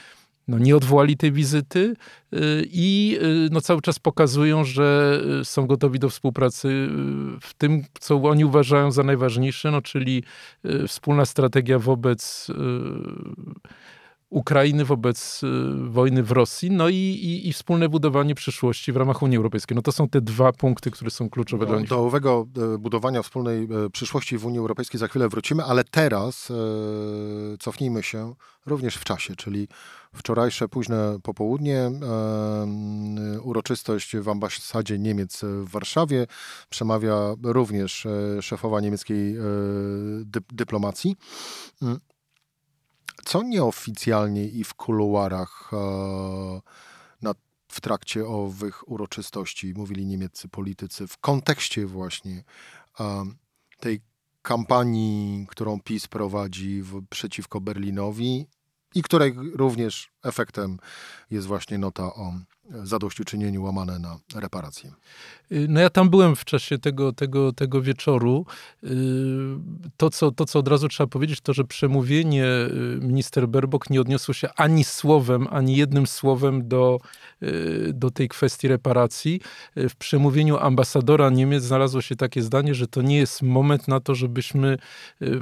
no, 0.53 0.59
nie 0.59 0.77
odwołali 0.77 1.17
tej 1.17 1.33
wizyty 1.33 1.95
y, 2.33 2.39
i 2.71 3.19
y, 3.23 3.49
no, 3.53 3.61
cały 3.61 3.81
czas 3.81 3.99
pokazują, 3.99 4.65
że 4.65 5.21
y, 5.41 5.45
są 5.45 5.67
gotowi 5.67 5.99
do 5.99 6.09
współpracy 6.09 6.89
w 7.41 7.55
tym, 7.59 7.85
co 8.01 8.23
oni 8.23 8.45
uważają 8.45 8.91
za 8.91 9.03
najważniejsze, 9.03 9.71
no, 9.71 9.83
czyli 9.83 10.23
wspólna 10.87 11.25
strategia 11.25 11.79
wobec 11.79 12.51
Ukrainy 14.33 14.85
wobec 14.85 15.41
wojny 15.91 16.23
w 16.23 16.31
Rosji, 16.31 16.71
no 16.71 16.89
i, 16.89 16.95
i, 16.95 17.49
i, 17.49 17.53
wspólne 17.53 17.89
budowanie 17.89 18.35
przyszłości 18.35 18.93
w 18.93 18.97
ramach 18.97 19.23
Unii 19.23 19.37
Europejskiej. 19.37 19.75
No 19.75 19.83
to 19.83 19.93
są 19.93 20.09
te 20.09 20.21
dwa 20.21 20.53
punkty, 20.53 20.91
które 20.91 21.11
są 21.11 21.31
kluczowe 21.31 21.67
do, 21.67 21.73
dla 21.73 21.81
nich. 21.81 21.89
Do 21.89 21.99
owego 21.99 22.47
budowania 22.79 23.23
wspólnej 23.23 23.69
przyszłości 23.93 24.39
w 24.39 24.47
Unii 24.47 24.59
Europejskiej 24.59 24.99
za 24.99 25.09
chwilę 25.09 25.29
wrócimy, 25.29 25.65
ale 25.65 25.85
teraz 25.85 26.53
cofnijmy 27.61 28.03
się 28.03 28.35
również 28.67 28.97
w 28.97 29.05
czasie, 29.05 29.37
czyli 29.37 29.69
wczorajsze 30.15 30.69
późne 30.69 31.19
popołudnie, 31.23 31.91
uroczystość 33.43 34.17
w 34.17 34.29
ambasadzie 34.29 34.99
Niemiec 34.99 35.41
w 35.43 35.71
Warszawie. 35.71 36.27
Przemawia 36.71 37.35
również 37.43 38.07
szefowa 38.41 38.81
niemieckiej 38.81 39.37
dyplomacji. 40.53 41.17
Co 43.25 43.43
nieoficjalnie 43.43 44.45
i 44.45 44.65
w 44.65 44.75
kuluarach 44.75 45.71
e, 45.73 45.77
na, 47.23 47.35
w 47.69 47.81
trakcie 47.81 48.27
owych 48.27 48.89
uroczystości 48.89 49.75
mówili 49.77 50.07
niemieccy 50.07 50.49
politycy 50.49 51.07
w 51.07 51.19
kontekście 51.19 51.87
właśnie 51.87 52.45
tej 53.81 54.01
kampanii, 54.43 55.47
którą 55.49 55.81
PiS 55.81 56.09
prowadzi 56.09 56.83
w, 56.83 57.07
przeciwko 57.11 57.61
Berlinowi 57.61 58.47
i 58.95 59.03
której 59.03 59.35
również 59.55 60.12
efektem 60.23 60.79
jest 61.31 61.47
właśnie 61.47 61.79
nota 61.79 62.05
o 62.05 62.35
zadośćuczynieniu 62.85 63.63
łamane 63.63 63.99
na 63.99 64.19
reparacje. 64.35 64.93
Y, 65.53 65.67
no 65.69 65.81
ja 65.81 65.91
tam 65.91 66.11
byłem 66.11 66.37
w 66.37 66.45
czasie 66.45 66.79
tego, 66.79 67.13
tego, 67.13 67.53
tego 67.53 67.83
wieczoru. 67.83 68.47
Y, 68.85 68.89
to 69.97 70.11
co, 70.11 70.31
to, 70.31 70.45
co 70.45 70.59
od 70.59 70.69
razu 70.69 70.89
trzeba 70.89 71.07
powiedzieć, 71.07 71.41
to, 71.41 71.53
że 71.53 71.65
przemówienie 71.65 72.47
y, 72.47 72.99
minister 73.01 73.49
Berbok 73.49 73.91
nie 73.91 74.01
odniosło 74.01 74.35
się 74.35 74.49
ani 74.57 74.85
słowem, 74.85 75.47
ani 75.51 75.77
jednym 75.77 76.07
słowem 76.07 76.69
do, 76.69 76.99
do 77.93 78.11
tej 78.11 78.29
kwestii 78.29 78.69
reparacji. 78.69 79.41
W 79.77 79.97
przemówieniu 79.97 80.59
ambasadora 80.59 81.31
Niemiec 81.31 81.65
znalazło 81.65 82.01
się 82.01 82.17
takie 82.17 82.43
zdanie, 82.43 82.75
że 82.75 82.87
to 82.87 83.03
nie 83.03 83.17
jest 83.17 83.43
moment 83.43 83.89
na 83.89 84.01
to, 84.01 84.15
żebyśmy 84.15 84.79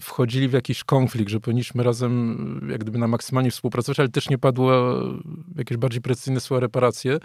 wchodzili 0.00 0.48
w 0.48 0.52
jakiś 0.52 0.84
konflikt, 0.84 1.30
że 1.30 1.40
powinniśmy 1.40 1.82
razem 1.82 2.68
jak 2.70 2.80
gdyby 2.80 2.98
na 2.98 3.08
maksymalnie 3.08 3.50
współpracować, 3.50 4.00
ale 4.00 4.08
też 4.08 4.28
nie 4.28 4.38
padło 4.38 4.69
jakieś 5.56 5.78
bardziej 5.78 6.00
precyzyjne 6.00 6.40
słowa 6.40 6.60
reparacje. 6.60 7.18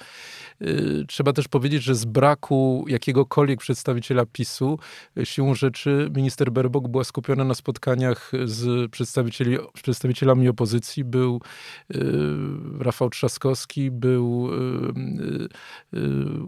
Trzeba 1.08 1.34
też 1.34 1.48
powiedzieć, 1.48 1.84
że 1.84 1.96
z 1.96 2.06
braku 2.06 2.86
jakiegokolwiek 2.88 3.60
przedstawiciela 3.60 4.25
PiSu. 4.25 4.80
Siłą 5.24 5.56
rzeczy 5.56 6.12
minister 6.16 6.52
Berbok 6.52 6.88
była 6.88 7.04
skupiona 7.04 7.44
na 7.44 7.54
spotkaniach 7.54 8.32
z 8.46 8.92
przedstawicieli, 8.92 9.58
przedstawicielami 9.74 10.50
opozycji. 10.50 11.04
Był 11.04 11.42
Rafał 12.80 13.10
Trzaskowski, 13.10 13.92
był 13.92 14.50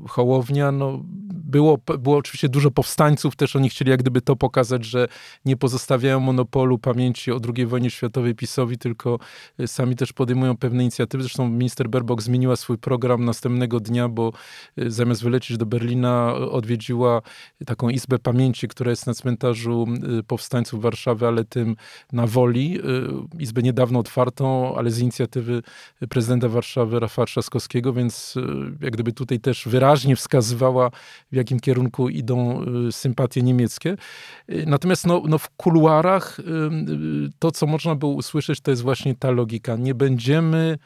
Hołownia. 0.08 0.72
No, 0.72 1.04
było, 1.48 1.78
było 2.00 2.18
oczywiście 2.18 2.50
dużo 2.50 2.72
powstańców, 2.72 3.36
też 3.36 3.56
oni 3.56 3.70
chcieli 3.70 3.92
jak 3.92 4.00
gdyby 4.00 4.22
to 4.22 4.36
pokazać, 4.36 4.86
że 4.86 5.08
nie 5.46 5.58
pozostawiają 5.58 6.20
monopolu 6.20 6.78
pamięci 6.78 7.32
o 7.32 7.40
II 7.56 7.66
wojnie 7.66 7.90
światowej 7.90 8.36
PiSowi, 8.36 8.78
tylko 8.78 9.20
sami 9.66 9.96
też 9.96 10.14
podejmują 10.14 10.58
pewne 10.58 10.84
inicjatywy. 10.84 11.24
Zresztą 11.24 11.50
minister 11.50 11.90
Berbok 11.90 12.22
zmieniła 12.22 12.56
swój 12.56 12.78
program 12.78 13.26
następnego 13.26 13.80
dnia, 13.80 14.10
bo 14.10 14.34
zamiast 14.78 15.24
wylecieć 15.24 15.58
do 15.58 15.66
Berlina 15.66 16.34
odwiedziła 16.34 17.22
taką 17.66 17.90
izbę 17.90 18.20
pamięci, 18.20 18.68
która 18.68 18.90
jest 18.90 19.08
na 19.08 19.14
cmentarzu 19.14 19.88
y, 20.20 20.24
powstańców 20.24 20.82
Warszawy, 20.82 21.28
ale 21.28 21.46
tym 21.46 21.76
na 22.12 22.28
Woli. 22.28 22.80
Y, 22.80 22.84
izbę 23.40 23.62
niedawno 23.62 24.00
otwartą, 24.00 24.76
ale 24.76 24.92
z 24.92 25.00
inicjatywy 25.00 25.62
prezydenta 26.10 26.50
Warszawy 26.50 27.00
Rafała 27.00 27.26
Trzaskowskiego, 27.26 27.94
więc 27.94 28.36
y, 28.38 28.42
jak 28.82 28.94
gdyby 28.94 29.14
tutaj 29.14 29.40
też 29.40 29.68
wyraźnie 29.68 30.16
wskazywała, 30.16 30.92
w 31.32 31.36
jakim 31.38 31.60
kierunku 31.60 32.10
idą 32.10 32.66
sympatie 32.92 33.42
niemieckie. 33.42 33.98
Natomiast 34.66 35.08
no, 35.08 35.24
no 35.28 35.38
w 35.38 35.50
kuluarach 35.50 36.38
to, 37.40 37.52
co 37.52 37.68
można 37.68 37.96
było 37.96 38.12
usłyszeć, 38.12 38.62
to 38.62 38.72
jest 38.72 38.84
właśnie 38.84 39.16
ta 39.16 39.32
logika. 39.32 39.76
Nie 39.76 39.96
będziemy 39.96 40.78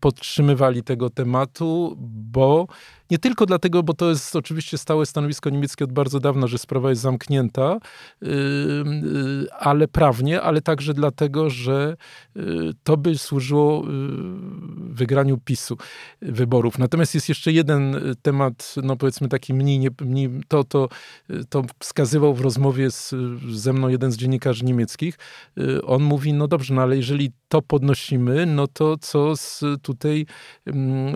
podtrzymywali 0.00 0.82
tego 0.82 1.10
tematu, 1.10 1.96
bo 2.32 2.66
nie 3.12 3.18
tylko 3.18 3.46
dlatego, 3.46 3.82
bo 3.82 3.94
to 3.94 4.10
jest 4.10 4.36
oczywiście 4.36 4.78
stałe 4.78 5.06
stanowisko 5.06 5.50
niemieckie 5.50 5.84
od 5.84 5.92
bardzo 5.92 6.20
dawna, 6.20 6.46
że 6.46 6.58
sprawa 6.58 6.90
jest 6.90 7.02
zamknięta, 7.02 7.78
yy, 8.22 8.30
yy, 8.30 9.46
ale 9.58 9.88
prawnie, 9.88 10.42
ale 10.42 10.60
także 10.60 10.94
dlatego, 10.94 11.50
że 11.50 11.96
yy, 12.34 12.72
to 12.84 12.96
by 12.96 13.18
służyło 13.18 13.84
wygraniu 14.76 15.38
PiSu 15.44 15.76
wyborów. 16.22 16.78
Natomiast 16.78 17.14
jest 17.14 17.28
jeszcze 17.28 17.52
jeden 17.52 17.96
temat, 18.22 18.74
no 18.82 18.96
powiedzmy 18.96 19.28
taki 19.28 19.54
mniej, 19.54 19.88
mniej 20.00 20.30
to, 20.48 20.64
to, 20.64 20.88
to 21.48 21.62
wskazywał 21.78 22.34
w 22.34 22.40
rozmowie 22.40 22.90
z, 22.90 23.14
ze 23.52 23.72
mną 23.72 23.88
jeden 23.88 24.12
z 24.12 24.16
dziennikarzy 24.16 24.64
niemieckich. 24.64 25.18
On 25.86 26.02
mówi, 26.02 26.32
no 26.32 26.48
dobrze, 26.48 26.74
no 26.74 26.82
ale 26.82 26.96
jeżeli 26.96 27.32
to 27.48 27.62
podnosimy, 27.62 28.46
no 28.46 28.66
to 28.66 28.96
co 28.96 29.36
z 29.36 29.64
tutaj 29.82 30.26
mm, 30.66 31.14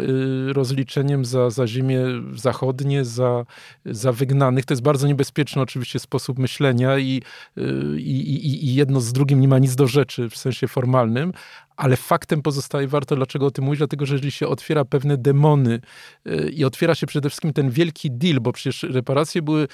rozliczeniem 0.53 1.25
za, 1.25 1.51
za 1.51 1.67
ziemię 1.67 1.86
zachodnie, 2.35 3.05
za, 3.05 3.47
za 3.87 4.13
wygnanych. 4.13 4.65
To 4.65 4.75
jest 4.75 4.83
bardzo 4.83 5.07
niebezpieczny 5.07 5.63
oczywiście 5.63 5.99
sposób 5.99 6.39
myślenia 6.39 6.99
i, 6.99 7.23
i, 7.97 8.01
i, 8.01 8.67
i 8.67 8.75
jedno 8.75 9.01
z 9.01 9.13
drugim 9.13 9.41
nie 9.41 9.49
ma 9.49 9.59
nic 9.59 9.75
do 9.77 9.87
rzeczy 9.87 10.31
w 10.31 10.37
sensie 10.37 10.69
formalnym, 10.69 11.33
ale 11.77 11.97
faktem 11.97 12.43
pozostaje, 12.43 12.89
warto 12.89 13.17
dlaczego 13.17 13.47
o 13.47 13.51
tym 13.51 13.65
mówić, 13.65 13.79
dlatego 13.79 14.07
że 14.07 14.15
jeżeli 14.15 14.33
się 14.33 14.49
otwiera 14.49 14.85
pewne 14.85 15.17
demony 15.17 15.81
y, 16.27 16.51
i 16.51 16.65
otwiera 16.65 16.95
się 16.95 17.07
przede 17.07 17.31
wszystkim 17.31 17.53
ten 17.53 17.71
wielki 17.71 18.11
deal, 18.11 18.41
bo 18.41 18.53
przecież 18.53 18.83
reparacje 18.83 19.43
były, 19.43 19.63
y, 19.63 19.69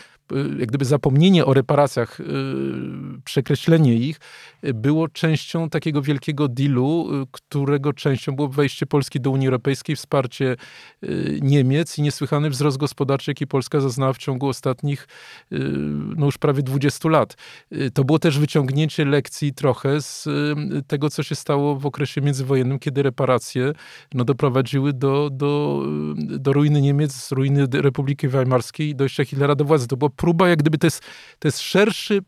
jak 0.58 0.68
gdyby 0.68 0.84
zapomnienie 0.84 1.44
o 1.44 1.54
reparacjach, 1.54 2.20
y, 2.20 2.24
przekreślenie 3.24 3.94
ich, 3.94 4.20
było 4.62 5.08
częścią 5.08 5.70
takiego 5.70 6.02
wielkiego 6.02 6.48
dealu, 6.48 7.08
którego 7.30 7.92
częścią 7.92 8.32
było 8.36 8.48
wejście 8.48 8.86
Polski 8.86 9.20
do 9.20 9.30
Unii 9.30 9.48
Europejskiej, 9.48 9.96
wsparcie 9.96 10.56
Niemiec 11.40 11.98
i 11.98 12.02
niesłychany 12.02 12.50
wzrost 12.50 12.76
gospodarczy, 12.76 13.30
jaki 13.30 13.46
Polska 13.46 13.80
zaznała 13.80 14.12
w 14.12 14.18
ciągu 14.18 14.48
ostatnich, 14.48 15.08
no 16.16 16.26
już 16.26 16.38
prawie 16.38 16.62
20 16.62 17.08
lat. 17.08 17.36
To 17.94 18.04
było 18.04 18.18
też 18.18 18.38
wyciągnięcie 18.38 19.04
lekcji 19.04 19.54
trochę 19.54 20.00
z 20.00 20.28
tego, 20.86 21.10
co 21.10 21.22
się 21.22 21.34
stało 21.34 21.76
w 21.76 21.86
okresie 21.92 22.20
międzywojennym, 22.20 22.78
kiedy 22.78 23.02
reparacje 23.02 23.72
no, 24.14 24.24
doprowadziły 24.24 24.92
do, 24.92 25.30
do, 25.30 25.82
do 26.16 26.52
ruiny 26.52 26.80
Niemiec, 26.80 27.32
ruiny 27.32 27.66
Republiki 27.72 28.28
Weimarskiej 28.28 28.88
i 28.88 28.94
dojścia 28.94 29.24
Hitlera 29.24 29.54
do 29.54 29.64
władzy. 29.64 29.88
To 29.88 29.96
była 29.96 30.10
próba, 30.10 30.48
jak 30.48 30.58
gdyby 30.58 30.78
to 30.78 30.86
jest, 30.86 31.02
to 31.38 31.48
jest 31.48 31.60
szerszy 31.60 32.22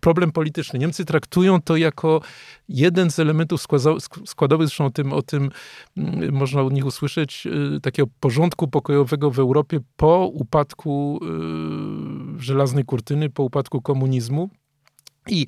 problem 0.00 0.32
polityczny. 0.32 0.78
Niemcy 0.78 1.04
traktują 1.04 1.62
to 1.62 1.76
jako 1.76 2.20
jeden 2.68 3.10
z 3.10 3.18
elementów 3.18 3.60
składowych, 4.26 4.68
zresztą 4.68 4.84
o 4.84 4.90
tym, 4.90 5.12
o 5.12 5.22
tym 5.22 5.50
mm, 5.96 6.34
można 6.34 6.62
od 6.62 6.72
nich 6.72 6.86
usłyszeć, 6.86 7.46
y, 7.76 7.80
takiego 7.80 8.08
porządku 8.20 8.68
pokojowego 8.68 9.30
w 9.30 9.38
Europie 9.38 9.80
po 9.96 10.26
upadku 10.26 11.20
y, 12.38 12.42
żelaznej 12.42 12.84
kurtyny, 12.84 13.30
po 13.30 13.42
upadku 13.42 13.82
komunizmu. 13.82 14.50
I 15.28 15.46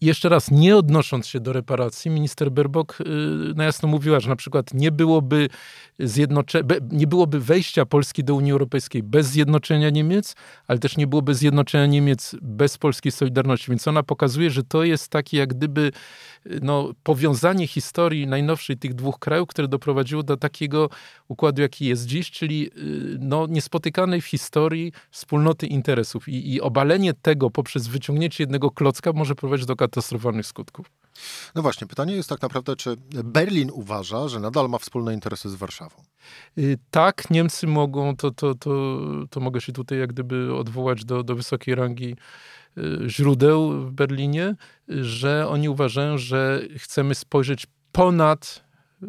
jeszcze 0.00 0.28
raz, 0.28 0.50
nie 0.50 0.76
odnosząc 0.76 1.26
się 1.26 1.40
do 1.40 1.52
reparacji, 1.52 2.10
minister 2.10 2.52
Berbok 2.52 3.00
y, 3.00 3.04
na 3.54 3.64
jasno 3.64 3.88
mówiła, 3.88 4.20
że 4.20 4.28
na 4.28 4.36
przykład 4.36 4.74
nie 4.74 4.92
byłoby, 4.92 5.48
zjednocze... 5.98 6.62
nie 6.90 7.06
byłoby 7.06 7.40
wejścia 7.40 7.86
Polski 7.86 8.24
do 8.24 8.34
Unii 8.34 8.52
Europejskiej 8.52 9.02
bez 9.02 9.26
zjednoczenia 9.26 9.90
Niemiec, 9.90 10.36
ale 10.66 10.78
też 10.78 10.96
nie 10.96 11.06
byłoby 11.06 11.34
zjednoczenia 11.34 11.86
Niemiec 11.86 12.36
bez 12.42 12.78
polskiej 12.78 13.12
solidarności. 13.12 13.70
Więc 13.70 13.88
ona 13.88 14.02
pokazuje, 14.02 14.50
że 14.50 14.64
to 14.64 14.84
jest 14.84 15.08
takie 15.08 15.38
jak 15.38 15.54
gdyby 15.54 15.92
no, 16.62 16.92
powiązanie 17.02 17.66
historii 17.66 18.26
najnowszej 18.26 18.76
tych 18.76 18.94
dwóch 18.94 19.18
krajów, 19.18 19.48
które 19.48 19.68
doprowadziło 19.68 20.22
do 20.22 20.36
takiego 20.36 20.90
układu, 21.28 21.62
jaki 21.62 21.86
jest 21.86 22.06
dziś, 22.06 22.30
czyli 22.30 22.66
y, 22.66 23.16
no, 23.18 23.46
niespotykanej 23.46 24.20
w 24.20 24.26
historii 24.26 24.92
wspólnoty 25.10 25.66
interesów. 25.66 26.28
I, 26.28 26.54
I 26.54 26.60
obalenie 26.60 27.14
tego 27.14 27.50
poprzez 27.50 27.88
wyciągnięcie 27.88 28.42
jednego 28.42 28.70
klocka 28.70 29.12
może 29.12 29.34
prowadzić 29.34 29.66
do 29.66 29.76
katastrofalnych 29.90 30.46
skutków. 30.46 30.90
No 31.54 31.62
właśnie, 31.62 31.86
pytanie 31.86 32.14
jest 32.16 32.28
tak 32.28 32.42
naprawdę, 32.42 32.76
czy 32.76 32.96
Berlin 33.24 33.70
uważa, 33.72 34.28
że 34.28 34.40
nadal 34.40 34.68
ma 34.68 34.78
wspólne 34.78 35.14
interesy 35.14 35.50
z 35.50 35.54
Warszawą? 35.54 36.02
Y, 36.58 36.78
tak, 36.90 37.30
Niemcy 37.30 37.66
mogą, 37.66 38.16
to, 38.16 38.30
to, 38.30 38.54
to, 38.54 39.00
to 39.30 39.40
mogę 39.40 39.60
się 39.60 39.72
tutaj 39.72 39.98
jak 39.98 40.12
gdyby 40.12 40.54
odwołać 40.54 41.04
do, 41.04 41.22
do 41.22 41.34
wysokiej 41.34 41.74
rangi 41.74 42.16
Y, 42.78 43.08
źródeł 43.08 43.70
w 43.70 43.92
Berlinie, 43.92 44.54
że 44.88 45.48
oni 45.48 45.68
uważają, 45.68 46.18
że 46.18 46.62
chcemy 46.76 47.14
spojrzeć 47.14 47.66
ponad 47.92 48.64
y, 49.02 49.06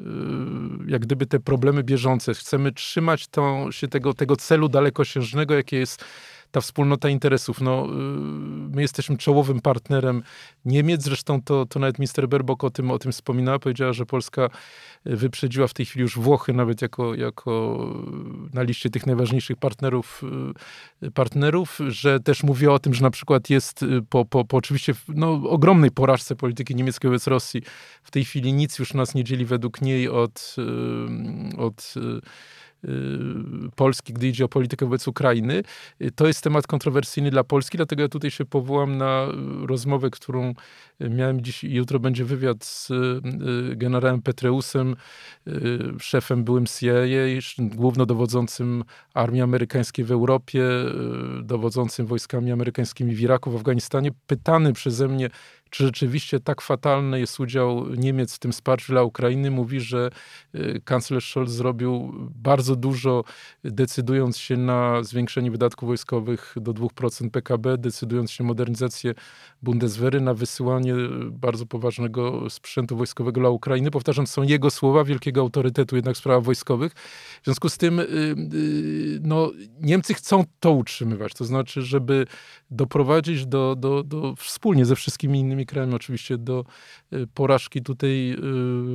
jak 0.88 1.02
gdyby 1.02 1.26
te 1.26 1.40
problemy 1.40 1.84
bieżące. 1.84 2.34
Chcemy 2.34 2.72
trzymać 2.72 3.28
tą, 3.28 3.72
się 3.72 3.88
tego, 3.88 4.14
tego 4.14 4.36
celu 4.36 4.70
dalekosiężnego, 4.70 5.54
jakie 5.54 5.78
jest 5.78 6.06
ta 6.52 6.62
wspólnota 6.62 7.10
interesów. 7.10 7.62
No, 7.62 7.86
y, 7.86 7.90
my 8.76 8.82
jesteśmy 8.82 9.18
czołowym 9.18 9.60
partnerem 9.62 10.24
Niemiec, 10.66 11.04
zresztą 11.04 11.42
to, 11.42 11.66
to 11.66 11.80
nawet 11.80 12.00
minister 12.00 12.30
Berbok 12.30 12.64
o 12.64 12.70
tym, 12.70 12.92
o 12.92 13.00
tym 13.00 13.12
wspominała, 13.12 13.60
powiedziała, 13.60 13.94
że 13.94 14.06
Polska 14.06 14.50
wyprzedziła 15.06 15.68
w 15.68 15.74
tej 15.74 15.86
chwili 15.86 16.02
już 16.02 16.18
Włochy 16.18 16.54
nawet 16.54 16.82
jako, 16.82 17.16
jako 17.16 17.86
na 18.54 18.64
liście 18.64 18.90
tych 18.90 19.08
najważniejszych 19.08 19.58
partnerów, 19.58 20.22
partnerów, 21.14 21.80
że 21.88 22.20
też 22.20 22.44
mówiła 22.44 22.74
o 22.74 22.80
tym, 22.80 22.94
że 22.94 23.02
na 23.02 23.12
przykład 23.12 23.50
jest 23.50 23.86
po, 24.10 24.26
po, 24.26 24.46
po 24.46 24.58
oczywiście 24.58 24.94
no, 25.08 25.32
ogromnej 25.32 25.92
porażce 25.92 26.36
polityki 26.36 26.76
niemieckiej 26.76 27.10
wobec 27.10 27.28
Rosji, 27.28 27.62
w 28.04 28.12
tej 28.12 28.26
chwili 28.26 28.54
nic 28.54 28.80
już 28.80 28.94
nas 28.94 29.16
nie 29.16 29.24
dzieli 29.24 29.46
według 29.46 29.82
niej 29.82 30.10
od, 30.10 30.56
od 31.58 31.94
Y, 31.98 32.22
Polski, 33.76 34.14
gdy 34.14 34.28
idzie 34.28 34.46
o 34.46 34.48
politykę 34.48 34.86
wobec 34.86 35.08
Ukrainy. 35.08 35.64
Y, 36.02 36.12
to 36.12 36.28
jest 36.28 36.44
temat 36.44 36.68
kontrowersyjny 36.68 37.32
dla 37.32 37.44
Polski, 37.44 37.78
dlatego 37.78 38.02
ja 38.02 38.10
tutaj 38.10 38.32
się 38.32 38.46
powołam 38.46 38.98
na 38.98 39.28
rozmowę, 39.66 40.10
którą 40.10 40.54
miałem 41.00 41.42
dziś 41.42 41.64
jutro 41.64 42.00
będzie 42.00 42.26
wywiad 42.26 42.66
z 42.66 42.90
y, 42.92 43.76
generałem 43.76 44.22
Petreusem, 44.22 44.96
szefem 46.00 46.44
byłym 46.44 46.66
CIA, 46.66 46.92
głównodowodzącym 47.60 48.84
armii 49.14 49.42
amerykańskiej 49.42 50.06
w 50.06 50.12
Europie, 50.12 50.64
dowodzącym 51.44 52.06
wojskami 52.06 52.52
amerykańskimi 52.52 53.16
w 53.16 53.22
Iraku, 53.22 53.52
w 53.52 53.56
Afganistanie, 53.56 54.12
pytany 54.28 54.74
przeze 54.74 55.08
mnie, 55.08 55.30
czy 55.72 55.84
rzeczywiście 55.84 56.40
tak 56.40 56.62
fatalny 56.62 57.20
jest 57.20 57.40
udział 57.40 57.90
Niemiec 57.96 58.36
w 58.36 58.40
tym 58.40 58.52
wsparciu 58.52 58.94
dla 58.94 59.04
Ukrainy. 59.04 59.52
Mówi, 59.52 59.80
że 59.80 60.10
y, 60.56 60.82
kanclerz 60.86 61.30
Scholz 61.30 61.52
zrobił 61.52 62.14
bardzo 62.36 62.76
dużo, 62.76 63.24
decydując 63.64 64.38
się 64.38 64.58
na 64.58 65.04
zwiększenie 65.04 65.52
wydatków 65.52 65.88
wojskowych 65.88 66.56
do 66.56 66.74
2% 66.74 67.30
PKB, 67.30 67.78
decydując 67.78 68.32
się 68.32 68.44
na 68.44 68.48
modernizację 68.48 69.14
Bundeswehry, 69.62 70.22
na 70.22 70.34
wysyłanie 70.34 70.94
bardzo 71.32 71.66
poważnego 71.66 72.50
sprzętu 72.50 72.98
wojskowego 72.98 73.42
dla 73.42 73.50
Ukrainy. 73.50 73.92
Powtarzam, 73.92 74.28
są 74.28 74.44
jego 74.44 74.70
słowa, 74.70 75.04
wielkiego 75.04 75.42
autorytetu 75.42 75.96
jednak 75.96 76.16
w 76.16 76.20
sprawach 76.20 76.44
wojskowych. 76.44 76.94
W 77.42 77.46
związku 77.46 77.70
z 77.70 77.78
tym 77.78 78.00
y, 78.00 78.04
y, 78.04 79.20
no, 79.24 79.52
Niemcy 79.82 80.14
chcą 80.14 80.44
to 80.60 80.72
utrzymywać, 80.72 81.34
to 81.34 81.46
znaczy, 81.46 81.82
żeby 81.82 82.26
doprowadzić 82.72 83.46
do, 83.46 83.76
do, 83.76 84.04
do 84.04 84.36
wspólnie 84.36 84.86
ze 84.86 84.96
wszystkimi 84.96 85.40
innymi 85.40 85.61
krajami 85.66 85.94
oczywiście 85.94 86.38
do 86.38 86.66
y, 87.14 87.28
porażki 87.34 87.82
tutaj 87.82 88.36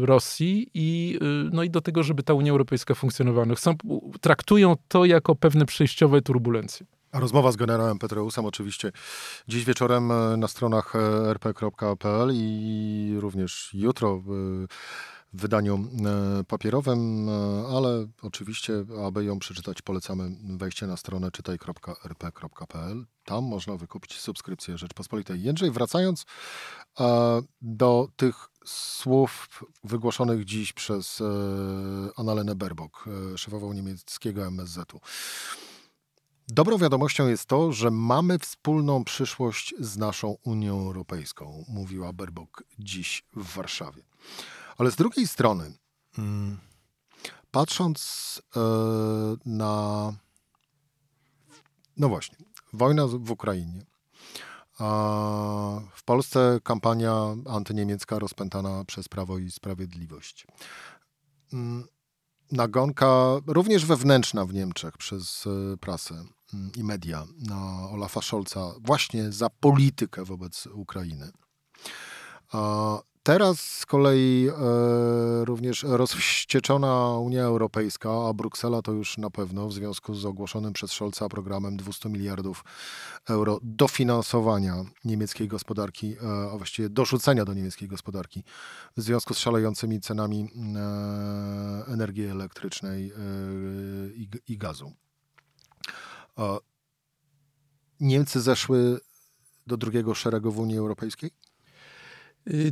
Rosji 0.00 0.70
i, 0.74 1.18
no 1.52 1.62
i 1.62 1.70
do 1.70 1.80
tego, 1.80 2.02
żeby 2.02 2.22
ta 2.22 2.34
Unia 2.34 2.52
Europejska 2.52 2.94
funkcjonowała. 2.94 3.46
No, 3.46 3.54
chcą, 3.54 3.74
traktują 4.20 4.76
to 4.88 5.04
jako 5.04 5.34
pewne 5.34 5.66
przejściowe 5.66 6.22
turbulencje. 6.22 6.86
Rozmowa 7.12 7.52
z 7.52 7.56
generałem 7.56 7.98
Petreusem 7.98 8.44
oczywiście 8.44 8.92
dziś 9.48 9.64
wieczorem 9.64 10.12
na 10.38 10.48
stronach 10.48 10.92
rp.pl 11.26 12.30
i 12.32 13.16
również 13.20 13.70
jutro 13.74 14.22
w 15.36 15.40
wydaniu 15.40 15.88
e, 16.40 16.44
papierowym, 16.44 17.28
ale 17.76 18.06
oczywiście, 18.22 18.72
aby 19.06 19.24
ją 19.24 19.38
przeczytać, 19.38 19.82
polecamy 19.82 20.30
wejście 20.56 20.86
na 20.86 20.96
stronę 20.96 21.30
czytaj.rp.pl. 21.30 23.06
Tam 23.24 23.44
można 23.44 23.76
wykupić 23.76 24.20
subskrypcję 24.20 24.78
Rzeczpospolitej. 24.78 25.42
Jędrzej, 25.42 25.70
wracając 25.70 26.26
do 27.62 28.08
tych 28.16 28.48
słów 28.64 29.48
wygłoszonych 29.84 30.44
dziś 30.44 30.72
przez 30.72 31.22
Annalenę 32.16 32.54
Berbok, 32.54 33.04
szefową 33.36 33.72
niemieckiego 33.72 34.46
MSZ-u. 34.46 35.00
Dobrą 36.48 36.78
wiadomością 36.78 37.28
jest 37.28 37.46
to, 37.46 37.72
że 37.72 37.90
mamy 37.90 38.38
wspólną 38.38 39.04
przyszłość 39.04 39.74
z 39.78 39.96
naszą 39.96 40.36
Unią 40.44 40.80
Europejską, 40.80 41.64
mówiła 41.68 42.12
Berbok 42.12 42.64
dziś 42.78 43.24
w 43.36 43.54
Warszawie. 43.54 44.02
Ale 44.78 44.90
z 44.90 44.96
drugiej 44.96 45.26
strony, 45.26 45.72
mm, 46.18 46.58
patrząc 47.50 48.42
e, 48.56 48.60
na. 49.46 50.12
No 51.96 52.08
właśnie, 52.08 52.36
wojna 52.72 53.06
w 53.06 53.30
Ukrainie. 53.30 53.86
w 55.94 56.02
Polsce 56.04 56.60
kampania 56.62 57.12
antyniemiecka 57.50 58.18
rozpętana 58.18 58.84
przez 58.84 59.08
Prawo 59.08 59.38
i 59.38 59.50
Sprawiedliwość. 59.50 60.46
Mm, 61.52 61.84
nagonka 62.52 63.40
również 63.46 63.86
wewnętrzna 63.86 64.44
w 64.44 64.54
Niemczech 64.54 64.96
przez 64.96 65.46
e, 65.46 65.76
prasę 65.76 66.24
i 66.76 66.84
media 66.84 67.26
na 67.38 67.88
Olafa 67.90 68.22
Scholza 68.22 68.74
właśnie 68.80 69.32
za 69.32 69.50
politykę 69.50 70.24
wobec 70.24 70.66
Ukrainy. 70.66 71.30
Teraz 73.26 73.60
z 73.60 73.86
kolei 73.86 74.48
e, 74.48 75.44
również 75.44 75.82
rozwścieczona 75.82 77.18
Unia 77.18 77.44
Europejska, 77.44 78.10
a 78.28 78.32
Bruksela 78.32 78.82
to 78.82 78.92
już 78.92 79.18
na 79.18 79.30
pewno 79.30 79.68
w 79.68 79.72
związku 79.72 80.14
z 80.14 80.24
ogłoszonym 80.24 80.72
przez 80.72 80.92
Scholza 80.92 81.28
programem 81.28 81.76
200 81.76 82.08
miliardów 82.08 82.64
euro 83.28 83.58
dofinansowania 83.62 84.84
niemieckiej 85.04 85.48
gospodarki, 85.48 86.16
e, 86.22 86.50
a 86.52 86.56
właściwie 86.56 86.88
dorzucenia 86.88 87.44
do 87.44 87.54
niemieckiej 87.54 87.88
gospodarki 87.88 88.44
w 88.96 89.02
związku 89.02 89.34
z 89.34 89.38
szalejącymi 89.38 90.00
cenami 90.00 90.48
e, 90.76 91.92
energii 91.92 92.24
elektrycznej 92.24 93.10
e, 93.10 93.14
i, 94.14 94.28
i 94.48 94.58
gazu. 94.58 94.92
Niemcy 98.00 98.40
zeszły 98.40 99.00
do 99.66 99.76
drugiego 99.76 100.14
szeregu 100.14 100.52
w 100.52 100.58
Unii 100.58 100.78
Europejskiej? 100.78 101.45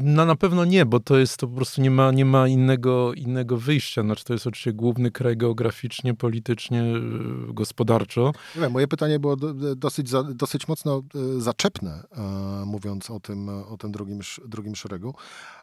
No 0.01 0.25
na 0.25 0.37
pewno 0.37 0.65
nie, 0.65 0.87
bo 0.87 1.01
to 1.01 1.19
jest 1.19 1.37
to 1.37 1.49
po 1.49 1.57
prostu 1.57 1.83
nie 1.83 1.91
ma, 1.91 2.11
nie 2.11 2.25
ma 2.25 2.49
innego, 2.49 3.15
innego 3.15 3.57
wyjścia. 3.57 4.03
Znaczy 4.03 4.25
to 4.25 4.33
jest 4.33 4.47
oczywiście 4.47 4.73
główny 4.73 5.11
kraj 5.11 5.37
geograficznie, 5.37 6.15
politycznie, 6.15 6.83
y, 6.83 7.53
gospodarczo. 7.53 8.33
Nie, 8.61 8.69
moje 8.69 8.89
pytanie 8.89 9.19
było 9.19 9.37
dosyć, 9.77 10.11
dosyć 10.35 10.69
mocno 10.69 11.03
y, 11.37 11.41
zaczepne, 11.41 12.07
e, 12.13 12.21
mówiąc 12.67 13.11
o 13.11 13.21
tym, 13.21 13.49
o 13.49 13.77
tym 13.77 13.93
drugim, 13.93 14.21
drugim 14.47 14.77
szeregu, 14.77 15.15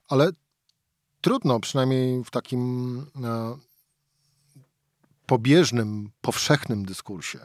ale 0.10 0.30
trudno, 1.21 1.60
przynajmniej 1.60 2.24
w 2.24 2.32
takim 2.32 3.02
pobieżnym, 5.32 6.12
powszechnym 6.22 6.86
dyskursie. 6.86 7.39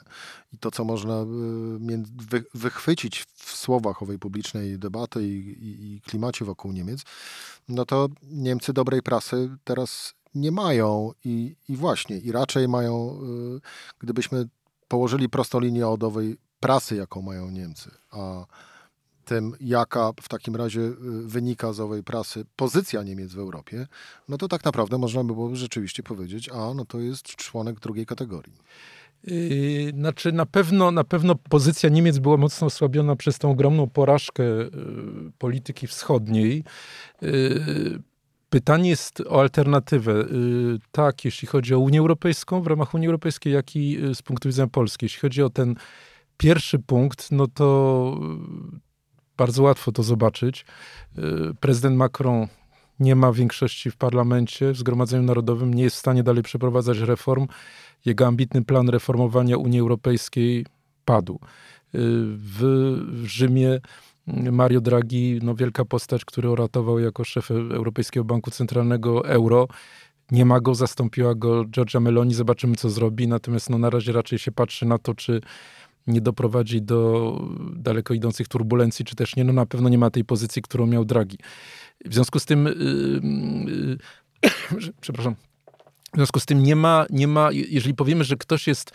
I 0.52 0.58
to, 0.58 0.70
co 0.70 0.84
można 0.84 1.22
y, 1.22 2.46
wychwycić 2.54 3.24
w 3.34 3.56
słowach 3.56 4.02
owej 4.02 4.18
publicznej 4.18 4.78
debaty 4.78 5.28
i, 5.28 5.36
i, 5.68 5.94
i 5.94 6.00
klimacie 6.00 6.44
wokół 6.44 6.72
Niemiec, 6.72 7.02
no 7.68 7.84
to 7.84 8.08
Niemcy 8.22 8.72
dobrej 8.72 9.02
prasy 9.02 9.56
teraz 9.64 10.14
nie 10.34 10.52
mają 10.52 11.12
i, 11.24 11.56
i 11.68 11.76
właśnie, 11.76 12.18
i 12.18 12.32
raczej 12.32 12.68
mają, 12.68 13.18
y, 13.56 13.60
gdybyśmy 13.98 14.48
położyli 14.88 15.28
prostą 15.28 15.60
linię 15.60 15.88
od 15.88 16.04
owej 16.04 16.36
prasy, 16.60 16.96
jaką 16.96 17.22
mają 17.22 17.50
Niemcy, 17.50 17.90
a 18.10 18.46
tym, 19.26 19.52
jaka 19.60 20.12
w 20.20 20.28
takim 20.28 20.56
razie 20.56 20.80
y, 20.80 20.94
wynika 21.26 21.72
z 21.72 21.80
owej 21.80 22.02
prasy 22.02 22.44
pozycja 22.56 23.02
Niemiec 23.02 23.32
w 23.32 23.38
Europie, 23.38 23.86
no 24.28 24.38
to 24.38 24.48
tak 24.48 24.64
naprawdę 24.64 24.98
można 24.98 25.24
by 25.24 25.34
było 25.34 25.56
rzeczywiście 25.56 26.02
powiedzieć, 26.02 26.48
a 26.48 26.74
no 26.74 26.84
to 26.84 27.00
jest 27.00 27.26
członek 27.26 27.80
drugiej 27.80 28.06
kategorii. 28.06 28.52
Yy, 29.24 29.90
znaczy 29.90 30.32
na 30.32 30.46
pewno, 30.46 30.90
na 30.90 31.04
pewno 31.04 31.34
pozycja 31.34 31.88
Niemiec 31.88 32.18
była 32.18 32.36
mocno 32.36 32.66
osłabiona 32.66 33.16
przez 33.16 33.38
tą 33.38 33.50
ogromną 33.50 33.86
porażkę 33.86 34.44
yy, 34.44 34.70
polityki 35.38 35.86
wschodniej. 35.86 36.64
Pytanie 38.50 38.90
jest 38.90 39.20
o 39.20 39.40
alternatywę. 39.40 40.24
Tak, 40.92 41.24
jeśli 41.24 41.48
chodzi 41.48 41.74
o 41.74 41.78
Unię 41.78 41.98
Europejską, 41.98 42.62
w 42.62 42.66
ramach 42.66 42.94
Unii 42.94 43.08
Europejskiej, 43.08 43.52
jak 43.52 43.76
i 43.76 43.98
z 44.14 44.22
punktu 44.22 44.48
widzenia 44.48 44.68
Polski. 44.68 45.04
Jeśli 45.04 45.20
chodzi 45.20 45.42
o 45.42 45.50
ten 45.50 45.74
pierwszy 46.36 46.78
punkt, 46.78 47.32
no 47.32 47.46
to 47.46 48.20
bardzo 49.36 49.62
łatwo 49.62 49.92
to 49.92 50.02
zobaczyć. 50.02 50.64
Y, 51.18 51.54
prezydent 51.60 51.96
Macron 51.96 52.46
nie 53.00 53.16
ma 53.16 53.32
większości 53.32 53.90
w 53.90 53.96
parlamencie, 53.96 54.72
w 54.72 54.76
Zgromadzeniu 54.76 55.22
Narodowym, 55.22 55.74
nie 55.74 55.82
jest 55.82 55.96
w 55.96 55.98
stanie 55.98 56.22
dalej 56.22 56.42
przeprowadzać 56.42 56.98
reform. 56.98 57.46
Jego 58.04 58.26
ambitny 58.26 58.64
plan 58.64 58.88
reformowania 58.88 59.56
Unii 59.56 59.80
Europejskiej 59.80 60.66
padł. 61.04 61.34
Y, 61.34 61.38
w 62.36 62.62
Rzymie 63.24 63.80
Mario 64.52 64.80
Draghi, 64.80 65.38
no 65.42 65.54
wielka 65.54 65.84
postać, 65.84 66.24
który 66.24 66.50
uratował 66.50 66.98
jako 66.98 67.24
szef 67.24 67.50
Europejskiego 67.50 68.24
Banku 68.24 68.50
Centralnego 68.50 69.28
euro, 69.28 69.68
nie 70.30 70.44
ma 70.44 70.60
go, 70.60 70.74
zastąpiła 70.74 71.34
go 71.34 71.64
Giorgia 71.64 72.00
Meloni, 72.00 72.34
zobaczymy 72.34 72.76
co 72.76 72.90
zrobi, 72.90 73.28
natomiast 73.28 73.70
no, 73.70 73.78
na 73.78 73.90
razie 73.90 74.12
raczej 74.12 74.38
się 74.38 74.52
patrzy 74.52 74.86
na 74.86 74.98
to, 74.98 75.14
czy 75.14 75.40
nie 76.06 76.20
doprowadzi 76.20 76.82
do 76.82 77.40
daleko 77.72 78.14
idących 78.14 78.48
turbulencji, 78.48 79.04
czy 79.04 79.16
też 79.16 79.36
nie, 79.36 79.44
no 79.44 79.52
na 79.52 79.66
pewno 79.66 79.88
nie 79.88 79.98
ma 79.98 80.10
tej 80.10 80.24
pozycji, 80.24 80.62
którą 80.62 80.86
miał 80.86 81.04
Draghi. 81.04 81.38
W 82.04 82.14
związku 82.14 82.38
z 82.38 82.44
tym, 82.44 82.64
yy, 82.64 84.48
yy, 84.82 84.92
przepraszam, 85.00 85.34
w 86.12 86.16
związku 86.16 86.40
z 86.40 86.46
tym 86.46 86.62
nie 86.62 86.76
ma, 86.76 87.06
nie 87.10 87.28
ma, 87.28 87.52
jeżeli 87.52 87.94
powiemy, 87.94 88.24
że 88.24 88.36
ktoś 88.36 88.66
jest 88.66 88.92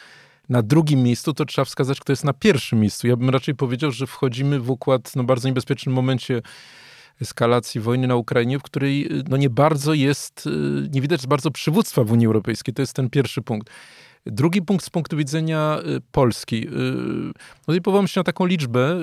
na 0.49 0.61
drugim 0.61 1.03
miejscu, 1.03 1.33
to 1.33 1.45
trzeba 1.45 1.65
wskazać, 1.65 1.99
kto 1.99 2.11
jest 2.11 2.23
na 2.23 2.33
pierwszym 2.33 2.79
miejscu. 2.79 3.07
Ja 3.07 3.15
bym 3.15 3.29
raczej 3.29 3.55
powiedział, 3.55 3.91
że 3.91 4.07
wchodzimy 4.07 4.59
w 4.59 4.69
układ 4.69 5.15
no, 5.15 5.23
bardzo 5.23 5.47
niebezpiecznym 5.47 5.95
momencie 5.95 6.41
eskalacji 7.21 7.81
wojny 7.81 8.07
na 8.07 8.15
Ukrainie, 8.15 8.59
w 8.59 8.63
której 8.63 9.09
no, 9.29 9.37
nie 9.37 9.49
bardzo 9.49 9.93
jest, 9.93 10.49
nie 10.91 11.01
widać 11.01 11.27
bardzo 11.27 11.51
przywództwa 11.51 12.03
w 12.03 12.11
Unii 12.11 12.27
Europejskiej. 12.27 12.73
To 12.73 12.81
jest 12.81 12.93
ten 12.93 13.09
pierwszy 13.09 13.41
punkt. 13.41 13.69
Drugi 14.25 14.61
punkt 14.61 14.85
z 14.85 14.89
punktu 14.89 15.17
widzenia 15.17 15.79
y, 15.97 16.01
Polski. 16.11 16.67
No 17.67 17.73
i 17.73 17.81
powołam 17.81 18.07
się 18.07 18.19
na 18.19 18.23
taką 18.23 18.45
liczbę, 18.45 18.95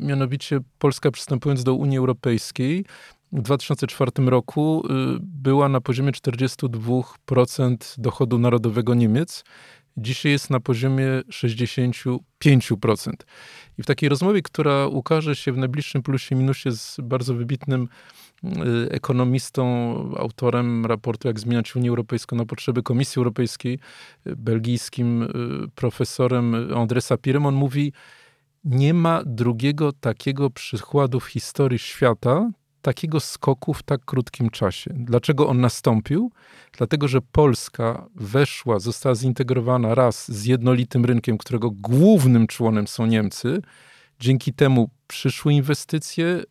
y, 0.00 0.04
mianowicie 0.04 0.60
Polska 0.78 1.10
przystępując 1.10 1.64
do 1.64 1.74
Unii 1.74 1.98
Europejskiej 1.98 2.84
w 3.32 3.42
2004 3.42 4.10
roku 4.26 4.82
była 5.20 5.68
na 5.68 5.80
poziomie 5.80 6.12
42% 6.12 7.76
dochodu 7.98 8.38
narodowego 8.38 8.94
Niemiec. 8.94 9.44
Dzisiaj 9.98 10.32
jest 10.32 10.50
na 10.50 10.60
poziomie 10.60 11.06
65%. 11.28 13.12
I 13.78 13.82
w 13.82 13.86
takiej 13.86 14.08
rozmowie, 14.08 14.42
która 14.42 14.86
ukaże 14.86 15.36
się 15.36 15.52
w 15.52 15.56
najbliższym 15.56 16.02
plusie 16.02 16.34
minusie 16.34 16.72
z 16.72 16.96
bardzo 17.02 17.34
wybitnym 17.34 17.88
Y, 18.44 18.90
ekonomistą, 18.90 19.64
autorem 20.16 20.86
raportu 20.86 21.28
Jak 21.28 21.40
zmieniać 21.40 21.76
Unię 21.76 21.88
Europejską 21.88 22.36
na 22.36 22.44
potrzeby 22.44 22.82
Komisji 22.82 23.20
Europejskiej, 23.20 23.78
y, 24.26 24.36
belgijskim 24.36 25.22
y, 25.22 25.28
profesorem 25.74 26.52
André 26.52 27.00
Sapirem. 27.00 27.46
On 27.46 27.54
mówi, 27.54 27.92
nie 28.64 28.94
ma 28.94 29.22
drugiego 29.26 29.92
takiego 29.92 30.50
przykładu 30.50 31.20
w 31.20 31.26
historii 31.26 31.78
świata, 31.78 32.50
takiego 32.88 33.20
skoku 33.20 33.74
w 33.74 33.82
tak 33.82 34.04
krótkim 34.04 34.50
czasie. 34.50 34.90
Dlaczego 34.94 35.48
on 35.48 35.60
nastąpił? 35.60 36.30
Dlatego, 36.76 37.08
że 37.08 37.20
Polska 37.20 38.06
weszła, 38.14 38.78
została 38.78 39.14
zintegrowana 39.14 39.94
raz 39.94 40.32
z 40.32 40.44
jednolitym 40.44 41.04
rynkiem, 41.04 41.38
którego 41.38 41.70
głównym 41.70 42.46
członem 42.46 42.86
są 42.86 43.06
Niemcy. 43.06 43.62
Dzięki 44.20 44.52
temu 44.52 44.90
przyszły 45.06 45.52
inwestycje, 45.52 46.42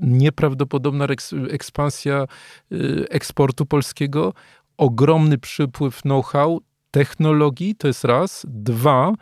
nieprawdopodobna 0.00 1.06
ekspansja 1.50 2.26
y, 2.72 3.06
eksportu 3.10 3.66
polskiego, 3.66 4.34
ogromny 4.76 5.38
przypływ 5.38 6.02
know-how, 6.02 6.60
technologii, 6.90 7.74
to 7.74 7.86
jest 7.88 8.04
raz. 8.04 8.46
Dwa, 8.48 9.12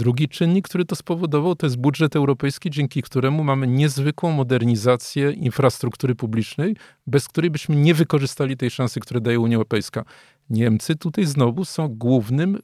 drugi 0.00 0.28
czynnik, 0.28 0.68
który 0.68 0.84
to 0.84 0.96
spowodował, 0.96 1.54
to 1.54 1.66
jest 1.66 1.76
budżet 1.76 2.16
europejski, 2.16 2.70
dzięki 2.70 3.02
któremu 3.02 3.44
mamy 3.44 3.66
niezwykłą 3.66 4.32
modernizację 4.32 5.30
infrastruktury 5.30 6.14
publicznej, 6.14 6.76
bez 7.06 7.28
której 7.28 7.50
byśmy 7.50 7.76
nie 7.76 7.94
wykorzystali 7.94 8.56
tej 8.56 8.70
szansy, 8.70 9.00
które 9.00 9.20
daje 9.20 9.40
Unia 9.40 9.56
Europejska. 9.56 10.04
Niemcy 10.50 10.96
tutaj 10.96 11.24
znowu 11.24 11.64
są 11.64 11.88
głównym 11.88 12.58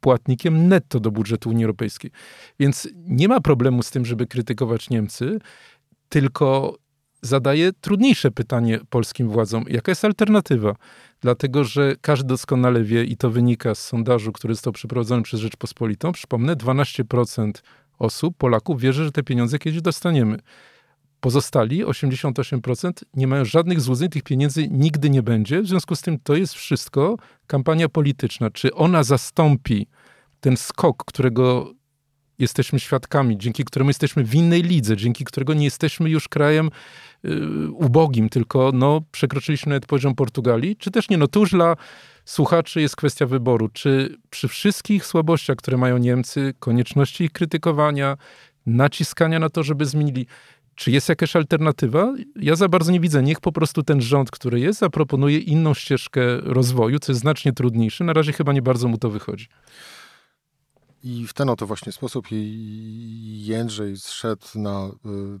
płatnikiem 0.00 0.68
netto 0.68 1.00
do 1.00 1.10
budżetu 1.10 1.50
Unii 1.50 1.64
Europejskiej. 1.64 2.10
Więc 2.60 2.88
nie 2.94 3.28
ma 3.28 3.40
problemu 3.40 3.82
z 3.82 3.90
tym, 3.90 4.04
żeby 4.04 4.26
krytykować 4.26 4.90
Niemcy, 4.90 5.38
tylko 6.08 6.76
zadaje 7.22 7.72
trudniejsze 7.72 8.30
pytanie 8.30 8.80
polskim 8.90 9.28
władzom. 9.28 9.64
Jaka 9.68 9.92
jest 9.92 10.04
alternatywa? 10.04 10.74
Dlatego, 11.20 11.64
że 11.64 11.96
każdy 12.00 12.28
doskonale 12.28 12.82
wie, 12.82 13.04
i 13.04 13.16
to 13.16 13.30
wynika 13.30 13.74
z 13.74 13.78
sondażu, 13.78 14.32
który 14.32 14.54
został 14.54 14.72
przeprowadzony 14.72 15.22
przez 15.22 15.40
Rzeczpospolitą, 15.40 16.12
przypomnę, 16.12 16.56
12% 16.56 17.52
osób, 17.98 18.36
Polaków, 18.38 18.80
wierzy, 18.80 19.04
że 19.04 19.12
te 19.12 19.22
pieniądze 19.22 19.58
kiedyś 19.58 19.82
dostaniemy. 19.82 20.38
Pozostali, 21.20 21.84
88%, 21.84 22.92
nie 23.14 23.26
mają 23.26 23.44
żadnych 23.44 23.80
złudzeń, 23.80 24.08
tych 24.08 24.22
pieniędzy 24.22 24.68
nigdy 24.68 25.10
nie 25.10 25.22
będzie. 25.22 25.62
W 25.62 25.66
związku 25.66 25.96
z 25.96 26.00
tym 26.00 26.18
to 26.18 26.36
jest 26.36 26.54
wszystko 26.54 27.16
kampania 27.46 27.88
polityczna. 27.88 28.50
Czy 28.50 28.74
ona 28.74 29.02
zastąpi 29.02 29.86
ten 30.40 30.56
skok, 30.56 31.04
którego 31.04 31.72
jesteśmy 32.38 32.80
świadkami, 32.80 33.38
dzięki 33.38 33.64
któremu 33.64 33.90
jesteśmy 33.90 34.24
w 34.24 34.34
innej 34.34 34.62
lidze, 34.62 34.96
dzięki 34.96 35.24
którego 35.24 35.54
nie 35.54 35.64
jesteśmy 35.64 36.10
już 36.10 36.28
krajem 36.28 36.70
y, 37.24 37.70
ubogim, 37.70 38.28
tylko 38.28 38.70
no, 38.74 39.02
przekroczyliśmy 39.12 39.70
nawet 39.70 39.86
poziom 39.86 40.14
Portugalii, 40.14 40.76
czy 40.76 40.90
też 40.90 41.08
nie. 41.08 41.16
No 41.16 41.28
to 41.28 41.40
już 41.40 41.50
dla 41.50 41.76
słuchaczy 42.24 42.80
jest 42.80 42.96
kwestia 42.96 43.26
wyboru. 43.26 43.68
Czy 43.68 44.16
przy 44.30 44.48
wszystkich 44.48 45.06
słabościach, 45.06 45.56
które 45.56 45.76
mają 45.76 45.98
Niemcy, 45.98 46.54
konieczności 46.58 47.24
ich 47.24 47.32
krytykowania, 47.32 48.16
naciskania 48.66 49.38
na 49.38 49.48
to, 49.50 49.62
żeby 49.62 49.86
zmienili, 49.86 50.26
czy 50.74 50.90
jest 50.90 51.08
jakaś 51.08 51.36
alternatywa? 51.36 52.14
Ja 52.36 52.56
za 52.56 52.68
bardzo 52.68 52.92
nie 52.92 53.00
widzę. 53.00 53.22
Niech 53.22 53.40
po 53.40 53.52
prostu 53.52 53.82
ten 53.82 54.00
rząd, 54.00 54.30
który 54.30 54.60
jest, 54.60 54.78
zaproponuje 54.78 55.38
inną 55.38 55.74
ścieżkę 55.74 56.20
rozwoju, 56.40 56.98
co 56.98 57.12
jest 57.12 57.20
znacznie 57.20 57.52
trudniejsze. 57.52 58.04
Na 58.04 58.12
razie 58.12 58.32
chyba 58.32 58.52
nie 58.52 58.62
bardzo 58.62 58.88
mu 58.88 58.98
to 58.98 59.10
wychodzi. 59.10 59.46
I 61.06 61.26
w 61.26 61.32
ten 61.32 61.48
oto 61.48 61.66
właśnie 61.66 61.92
sposób 61.92 62.26
Jędrzej 62.30 63.96
zszedł 63.96 64.46
na 64.54 64.86
y, 64.86 64.90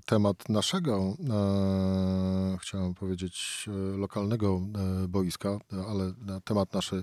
temat 0.06 0.48
naszego, 0.48 1.16
e, 1.30 2.58
chciałem 2.60 2.94
powiedzieć, 2.94 3.66
e, 3.68 3.96
lokalnego 3.98 4.60
e, 5.04 5.08
boiska, 5.08 5.58
ale 5.88 6.12
na 6.26 6.40
temat 6.40 6.74
naszej, 6.74 7.02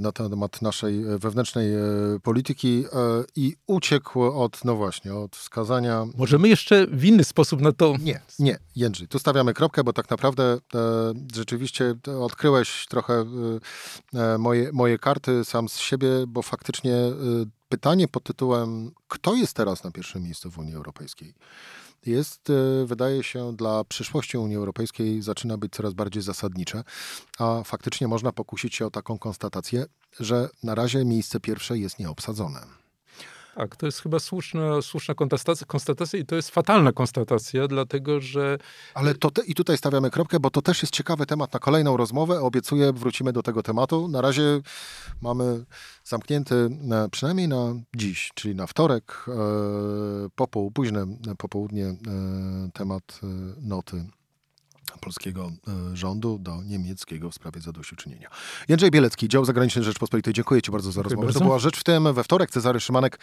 na 0.00 0.12
temat 0.12 0.62
naszej 0.62 1.04
wewnętrznej 1.18 1.68
polityki 2.22 2.84
i 3.36 3.56
uciekł 3.66 4.22
od, 4.22 4.64
no 4.64 4.76
właśnie, 4.76 5.14
od 5.14 5.36
wskazania... 5.36 6.06
Możemy 6.16 6.48
jeszcze 6.48 6.86
w 6.86 7.04
inny 7.04 7.24
sposób 7.24 7.60
na 7.60 7.72
to... 7.72 7.94
Nie, 8.00 8.20
nie, 8.38 8.58
Jędrzej, 8.76 9.08
tu 9.08 9.18
stawiamy 9.18 9.54
kropkę, 9.54 9.84
bo 9.84 9.92
tak 9.92 10.10
naprawdę 10.10 10.58
rzeczywiście 11.34 11.94
odkryłeś 12.20 12.86
trochę 12.88 13.24
moje, 14.38 14.72
moje 14.72 14.98
karty 14.98 15.44
sam 15.44 15.68
z 15.68 15.78
siebie, 15.78 16.08
bo 16.28 16.42
faktycznie 16.42 17.11
Y, 17.11 17.11
pytanie 17.68 18.08
pod 18.08 18.24
tytułem: 18.24 18.90
Kto 19.08 19.34
jest 19.34 19.54
teraz 19.54 19.84
na 19.84 19.90
pierwszym 19.90 20.22
miejscu 20.22 20.50
w 20.50 20.58
Unii 20.58 20.74
Europejskiej? 20.74 21.34
Jest, 22.06 22.50
y, 22.50 22.86
wydaje 22.86 23.22
się, 23.22 23.56
dla 23.56 23.84
przyszłości 23.84 24.38
Unii 24.38 24.56
Europejskiej 24.56 25.22
zaczyna 25.22 25.58
być 25.58 25.72
coraz 25.72 25.94
bardziej 25.94 26.22
zasadnicze, 26.22 26.84
a 27.38 27.62
faktycznie 27.64 28.08
można 28.08 28.32
pokusić 28.32 28.74
się 28.74 28.86
o 28.86 28.90
taką 28.90 29.18
konstatację, 29.18 29.86
że 30.20 30.48
na 30.62 30.74
razie 30.74 31.04
miejsce 31.04 31.40
pierwsze 31.40 31.78
jest 31.78 31.98
nieobsadzone. 31.98 32.81
Tak, 33.54 33.76
to 33.76 33.86
jest 33.86 34.02
chyba 34.02 34.18
słuszna, 34.18 34.82
słuszna 34.82 35.14
konstatacja, 35.66 36.18
i 36.20 36.24
to 36.24 36.36
jest 36.36 36.50
fatalna 36.50 36.92
konstatacja, 36.92 37.68
dlatego 37.68 38.20
że... 38.20 38.58
Ale 38.94 39.14
to 39.14 39.30
te, 39.30 39.44
i 39.44 39.54
tutaj 39.54 39.78
stawiamy 39.78 40.10
kropkę, 40.10 40.40
bo 40.40 40.50
to 40.50 40.62
też 40.62 40.82
jest 40.82 40.94
ciekawy 40.94 41.26
temat 41.26 41.52
na 41.52 41.60
kolejną 41.60 41.96
rozmowę. 41.96 42.40
Obiecuję, 42.40 42.92
wrócimy 42.92 43.32
do 43.32 43.42
tego 43.42 43.62
tematu. 43.62 44.08
Na 44.08 44.20
razie 44.20 44.60
mamy 45.20 45.64
zamknięty 46.04 46.68
na, 46.80 47.08
przynajmniej 47.08 47.48
na 47.48 47.74
dziś, 47.96 48.30
czyli 48.34 48.54
na 48.54 48.66
wtorek, 48.66 49.24
e, 49.28 49.32
popoł, 50.34 50.70
późne 50.70 51.06
popołudnie 51.38 51.84
e, 51.86 51.96
temat 52.72 53.20
e, 53.22 53.26
noty 53.68 54.04
polskiego 55.00 55.52
e, 55.92 55.96
rządu 55.96 56.38
do 56.38 56.62
niemieckiego 56.62 57.30
w 57.30 57.34
sprawie 57.34 57.60
zadośćuczynienia. 57.60 58.28
Jędrzej 58.68 58.90
Bielecki, 58.90 59.28
dział 59.28 59.44
zagraniczny 59.44 59.82
Rzeczpospolitej. 59.82 60.34
Dziękuję 60.34 60.62
Ci 60.62 60.70
bardzo 60.70 60.92
za 60.92 61.02
rozmowę. 61.02 61.26
Bardzo. 61.26 61.38
To 61.38 61.44
była 61.44 61.58
Rzecz 61.58 61.76
w 61.76 61.84
tym 61.84 62.14
we 62.14 62.24
wtorek. 62.24 62.50
Cezary 62.50 62.80
Szymanek. 62.80 63.18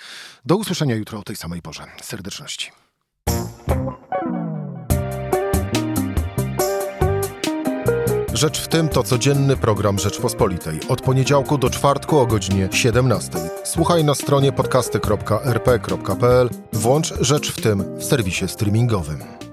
Do 0.46 0.56
usłyszenia 0.58 0.96
jutro 0.96 1.20
o 1.20 1.24
tej 1.24 1.36
samej 1.36 1.62
porze. 1.62 1.84
Serdeczności. 2.02 2.72
Rzecz 8.40 8.60
w 8.60 8.68
tym 8.68 8.90
to 8.90 9.04
codzienny 9.04 9.58
program 9.58 10.00
Rzeczpospolitej. 10.00 10.80
Od 10.90 11.02
poniedziałku 11.02 11.58
do 11.58 11.70
czwartku 11.70 12.20
o 12.20 12.26
godzinie 12.26 12.70
17. 12.72 13.32
Słuchaj 13.64 14.04
na 14.04 14.16
stronie 14.16 14.52
podcasty.rp.pl. 14.52 16.50
Włącz 16.74 17.14
Rzecz 17.22 17.52
w 17.52 17.62
tym 17.62 17.98
w 17.98 18.04
serwisie 18.04 18.48
streamingowym. 18.48 19.49